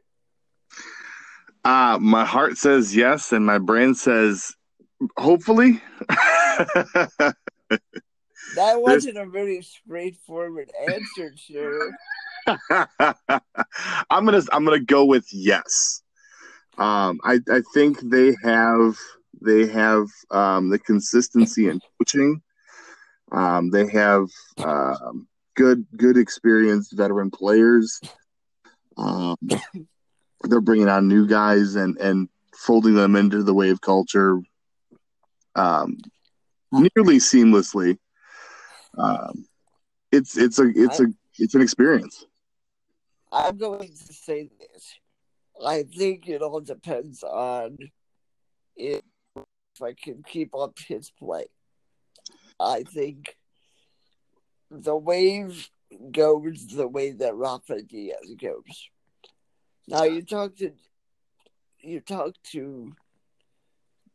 [1.63, 4.55] Uh, my heart says yes, and my brain says
[5.17, 5.81] hopefully.
[8.55, 11.91] that wasn't a very straightforward answer, sure.
[12.47, 16.01] I'm gonna I'm gonna go with yes.
[16.77, 18.95] Um, I I think they have
[19.41, 22.41] they have um, the consistency in coaching.
[23.31, 24.27] Um, they have
[24.57, 27.99] um, good good experienced veteran players.
[28.97, 29.35] Um,
[30.43, 34.39] they're bringing on new guys and and folding them into the wave culture
[35.55, 35.97] um,
[36.71, 37.97] nearly seamlessly.
[38.99, 39.45] Um,
[40.11, 42.25] it's it's a it's a it's an experience.
[43.31, 44.95] I'm going to say this.
[45.65, 47.77] I think it all depends on
[48.75, 49.01] if,
[49.81, 51.45] I can keep up his play.
[52.59, 53.37] I think
[54.69, 55.69] the wave
[56.11, 58.89] goes the way that Rafa Diaz goes.
[59.87, 60.71] Now you talk to
[61.79, 62.93] you talk to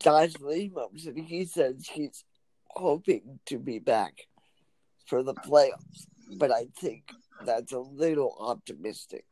[0.00, 2.24] Josh Lemos and he says he's
[2.66, 4.26] hoping to be back
[5.06, 7.10] for the playoffs, but I think
[7.44, 9.24] that's a little optimistic.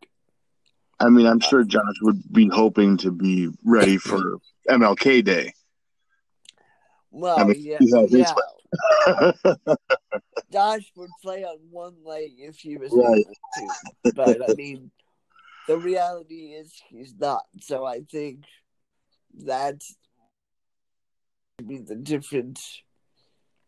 [1.01, 5.53] I mean, I'm uh, sure Josh would be hoping to be ready for MLK Day.
[7.11, 8.33] Well, I mean, yeah, yeah.
[10.53, 13.25] Josh would play on one leg if he was right.
[14.05, 14.91] to, but I mean,
[15.67, 17.43] the reality is he's not.
[17.61, 18.45] So I think
[19.35, 19.97] that's
[21.63, 22.83] be the difference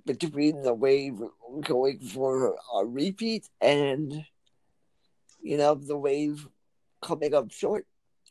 [0.07, 1.20] between the wave
[1.62, 4.24] going for a repeat and
[5.40, 6.46] you know the wave
[7.02, 7.86] coming up short.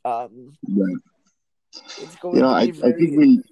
[0.06, 0.98] Um, right.
[2.00, 2.94] It's going you know, I, very...
[2.94, 3.44] I think we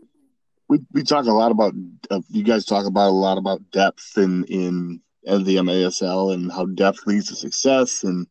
[0.68, 1.74] we we talk a lot about
[2.10, 6.66] uh, you guys talk about a lot about depth in in, the MASL and how
[6.66, 8.26] depth leads to success and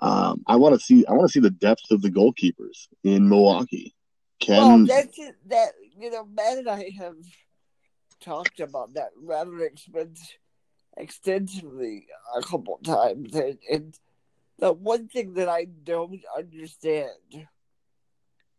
[0.00, 3.28] um, I want to see I want to see the depth of the goalkeepers in
[3.28, 3.94] Milwaukee.
[4.38, 7.16] Can well, that's it, that you know Matt and I have
[8.26, 9.70] talked about that rather
[10.96, 12.06] extensively
[12.36, 13.98] a couple times, and, and
[14.58, 17.46] the one thing that I don't understand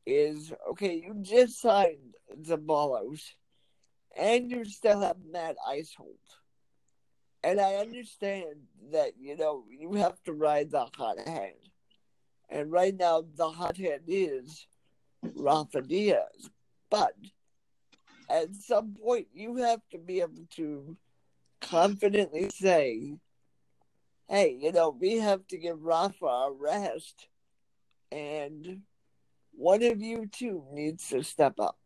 [0.05, 3.21] is okay, you just signed Zeballos,
[4.15, 6.15] and you still have Matt Iseholt.
[7.43, 11.53] And I understand that, you know, you have to ride the hot hand.
[12.49, 14.65] And right now, the hot hand is
[15.35, 16.49] Rafa Diaz.
[16.89, 17.13] But
[18.29, 20.97] at some point, you have to be able to
[21.61, 23.17] confidently say,
[24.29, 27.27] hey, you know, we have to give Rafa a rest.
[28.11, 28.81] And
[29.53, 31.77] one of you two needs to step up.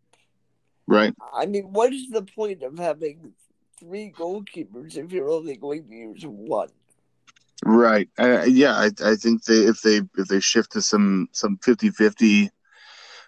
[0.88, 1.14] Right.
[1.34, 3.34] I mean, what is the point of having
[3.80, 6.70] three goalkeepers if you're only going to use one?
[7.64, 8.10] Right.
[8.18, 12.50] Uh, yeah, I, I think they if they if they shift to some some 50-50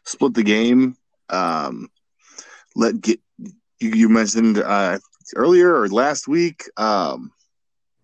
[0.06, 0.98] split the game,
[1.30, 1.88] um,
[2.76, 3.20] let get
[3.80, 5.00] you, you mentioned uh,
[5.36, 7.32] earlier or last week um,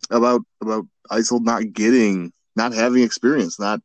[0.09, 3.81] about about Iseholt not getting not having experience, not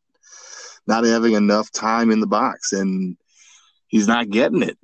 [0.86, 3.16] not having enough time in the box, and
[3.88, 4.78] he's not getting it.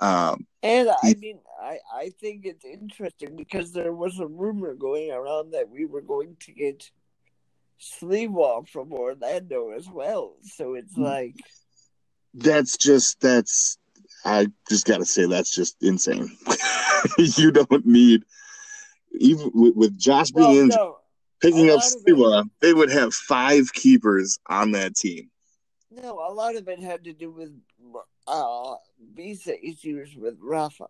[0.00, 5.10] Um, and I mean, I, I think it's interesting because there was a rumor going
[5.10, 6.90] around that we were going to get
[7.80, 10.36] Sliwa from Orlando as well.
[10.42, 11.04] So it's mm.
[11.04, 11.36] like
[12.34, 13.78] that's just that's
[14.26, 16.36] I just got to say that's just insane.
[17.18, 18.24] you don't need
[19.18, 20.98] even with, with Josh being injured, no,
[21.40, 25.30] picking up Sliwa, they would have five keepers on that team.
[25.90, 27.52] No, a lot of it had to do with
[28.26, 28.74] uh,
[29.14, 30.86] visa issues with Rafa.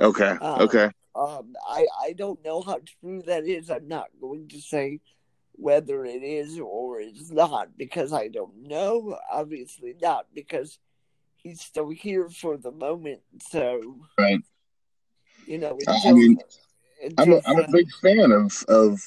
[0.00, 0.36] Okay.
[0.40, 0.90] Uh, okay.
[1.14, 3.70] Um, I I don't know how true that is.
[3.70, 5.00] I'm not going to say
[5.52, 9.18] whether it is or it's not because I don't know.
[9.30, 10.78] Obviously not because
[11.42, 13.20] he's still here for the moment.
[13.50, 13.80] So
[14.18, 14.40] right,
[15.46, 16.38] you know, I mean,
[17.18, 19.00] I'm a, I'm a uh, big fan of of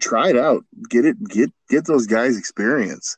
[0.00, 3.16] try it out, get it, get get those guys experience.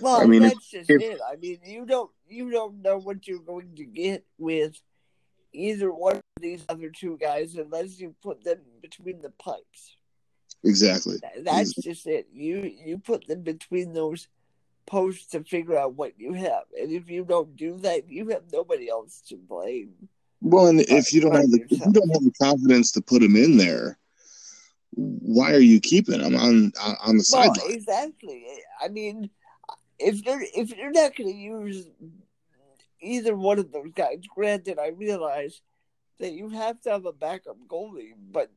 [0.00, 1.20] Well, I mean, if- that's just if- it.
[1.30, 4.80] I mean, you don't you don't know what you're going to get with
[5.52, 9.96] either one of these other two guys unless you put them between the pipes.
[10.64, 11.16] Exactly.
[11.22, 12.28] That- That's just it.
[12.32, 14.28] You you put them between those
[14.86, 18.44] posts to figure out what you have, and if you don't do that, you have
[18.52, 19.92] nobody else to blame.
[20.40, 23.36] Well, and if you don't have the you don't have the confidence to put them
[23.36, 23.98] in there,
[24.94, 27.72] why are you keeping them on on, on the Well, sideline?
[27.72, 28.46] exactly.
[28.82, 29.30] I mean,
[29.98, 31.86] if you're if you're not going to use
[33.00, 35.60] either one of those guys, granted, I realize
[36.18, 38.50] that you have to have a backup goalie, but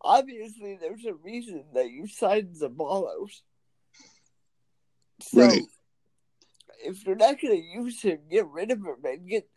[0.00, 3.42] obviously there's a reason that you signed Zabalos.
[5.22, 5.62] So Right.
[6.84, 9.48] if you're not going to use him, get rid of him and get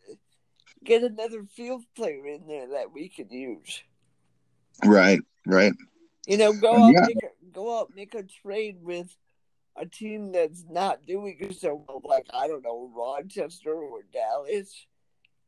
[0.84, 3.84] get another field player in there that we can use.
[4.84, 5.74] Right, right.
[6.28, 7.01] You know, go out, yeah.
[7.07, 9.16] make a, go out, make a trade with
[9.76, 14.86] a team that's not doing so well, like I don't know, Rochester or Dallas.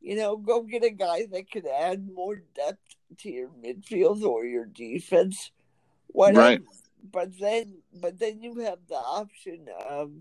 [0.00, 4.44] You know, go get a guy that can add more depth to your midfield or
[4.44, 5.50] your defense,
[6.08, 6.40] whatever.
[6.40, 6.62] Right.
[7.10, 10.12] But then, but then you have the option of,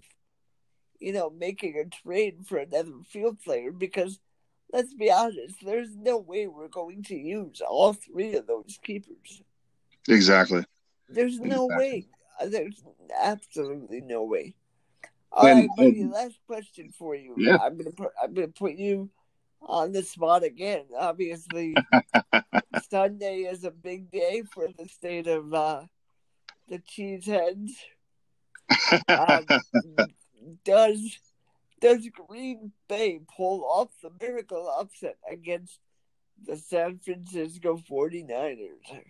[1.00, 4.20] you know, making a trade for another field player because.
[4.74, 9.44] Let's be honest, there's no way we're going to use all three of those keepers.
[10.10, 10.66] Exactly.
[11.08, 11.78] There's no Exactly.
[11.78, 12.08] way.
[12.42, 12.84] Uh, There's
[13.22, 14.56] absolutely no way.
[15.32, 16.04] All And- right, buddy.
[16.06, 17.36] last question for you.
[17.38, 17.58] Yeah.
[17.62, 18.10] I'm gonna put.
[18.22, 19.10] I'm gonna put you
[19.62, 20.86] on the spot again.
[20.98, 21.76] Obviously,
[22.90, 25.84] Sunday is a big day for the state of uh,
[26.68, 27.72] the Cheeseheads.
[29.10, 29.46] Um,
[30.64, 31.18] does
[31.82, 35.80] does Green Bay pull off the miracle upset against
[36.46, 39.02] the San Francisco 49ers?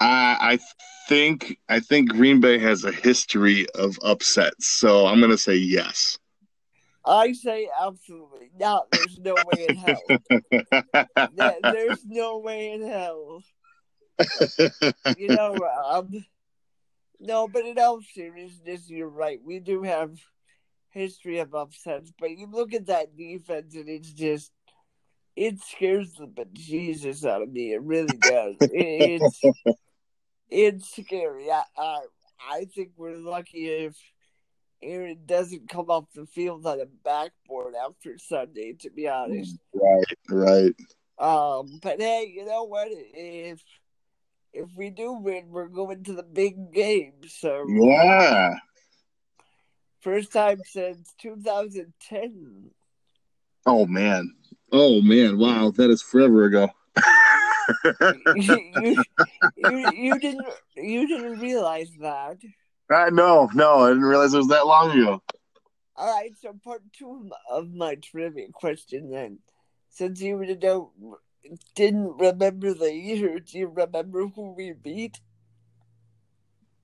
[0.00, 0.58] I I
[1.08, 6.18] think I think Green Bay has a history of upsets, so I'm gonna say yes.
[7.04, 8.86] I say absolutely not.
[8.92, 10.02] There's no way in hell.
[11.34, 13.42] There- There's no way in hell.
[15.16, 16.24] You know, um,
[17.22, 19.40] no, but in all seriousness, you're right.
[19.44, 20.18] We do have
[20.90, 24.50] history of upsets, but you look at that defense and it's just,
[25.36, 27.72] it scares the bejesus out of me.
[27.72, 28.56] It really does.
[28.60, 29.40] It's,
[30.50, 31.50] it's scary.
[31.50, 32.00] I, I,
[32.50, 33.96] I think we're lucky if
[34.82, 39.56] Aaron doesn't come off the field on a backboard after Sunday, to be honest.
[39.72, 40.74] right, right.
[41.18, 42.88] Um, but hey, you know what?
[42.90, 43.62] If
[44.52, 47.14] if we do win, we're going to the big game.
[47.26, 48.54] So Yeah.
[50.00, 52.70] first time since 2010.
[53.66, 54.34] Oh man.
[54.70, 55.38] Oh man.
[55.38, 56.68] Wow, that is forever ago.
[58.34, 59.04] you,
[59.56, 60.46] you, you, didn't
[60.76, 62.38] you didn't realize that.
[62.90, 65.22] I no, no, I didn't realize it was that long ago.
[65.96, 69.38] All right, so part two of my trivia question then,
[69.90, 70.90] since you don't
[71.74, 75.20] didn't remember the year, do you remember who we beat?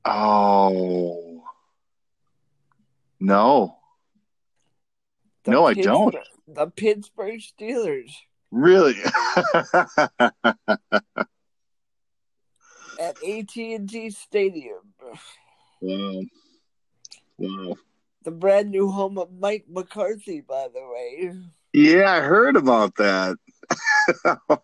[0.04, 1.42] Oh.
[3.20, 3.76] No.
[5.44, 6.16] The No, I don't.
[6.46, 8.12] The Pittsburgh Steelers
[8.50, 8.94] Really?
[12.98, 14.94] at AT&T Stadium,
[15.80, 16.22] wow.
[17.36, 17.76] Wow.
[18.24, 21.34] the brand new home of Mike McCarthy, by the way.
[21.74, 23.36] Yeah, I heard about that.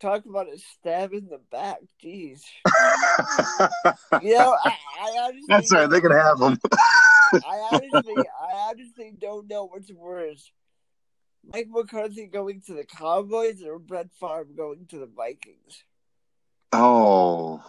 [0.00, 2.42] Talk about a stab in the back, jeez.
[4.22, 5.90] You know, I, I honestly, That's all right.
[5.90, 6.56] They can have them.
[7.32, 10.52] I honestly, I honestly don't know what's worse.
[11.52, 15.84] Mike McCarthy going to the Cowboys or Brett Favre going to the Vikings?
[16.72, 17.62] Oh.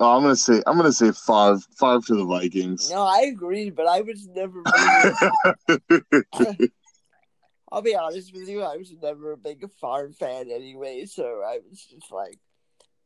[0.00, 2.88] Oh, I'm gonna say I'm gonna say five five to the Vikings.
[2.88, 4.62] No, I agree, but I was never.
[5.68, 6.70] Really,
[7.70, 11.58] I'll be honest with you, I was never a big Favre fan anyway, so I
[11.68, 12.38] was just like,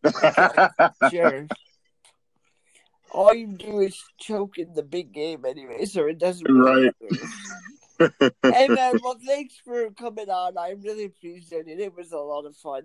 [1.10, 1.46] sure.
[3.10, 6.92] All you do is choke in the big game anyway, so it doesn't matter.
[8.42, 10.56] hey man, well thanks for coming on.
[10.56, 11.78] I'm really appreciate it.
[11.78, 12.82] It was a lot of fun.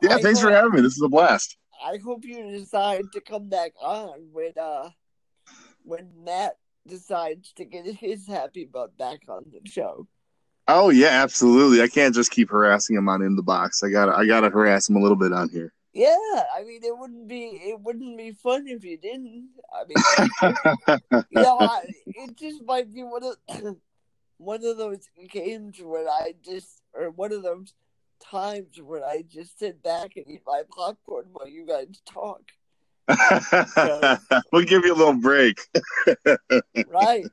[0.00, 0.80] yeah, I thanks for having me.
[0.80, 1.56] This is a blast.
[1.84, 4.90] I hope you decide to come back on when uh
[5.82, 6.56] when Matt
[6.86, 10.06] decides to get his happy butt back on the show.
[10.68, 11.80] Oh yeah, absolutely.
[11.82, 13.82] I can't just keep harassing him on in the box.
[13.82, 15.72] I gotta I gotta harass him a little bit on here.
[15.94, 16.14] Yeah,
[16.54, 19.48] I mean, it wouldn't be it wouldn't be fun if you didn't.
[19.74, 21.00] I mean,
[21.30, 23.76] you know, I, it just might be one of
[24.36, 27.72] one of those games where I just or one of those
[28.22, 32.42] times where I just sit back and eat my popcorn while you guys talk.
[34.52, 35.60] we'll give you a little break.
[36.88, 37.26] right,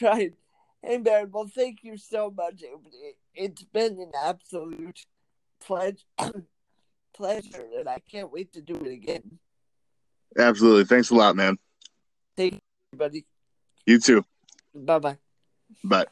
[0.00, 0.32] right.
[0.82, 2.62] Hey, man, well, thank you so much.
[2.62, 5.04] It, it's been an absolute
[5.60, 5.96] pleasure,
[7.14, 9.38] pleasure, and I can't wait to do it again.
[10.38, 10.84] Absolutely.
[10.84, 11.58] Thanks a lot, man.
[12.36, 13.26] Thank you, buddy.
[13.86, 14.24] You too.
[14.74, 15.18] Bye-bye.
[15.84, 16.06] Bye.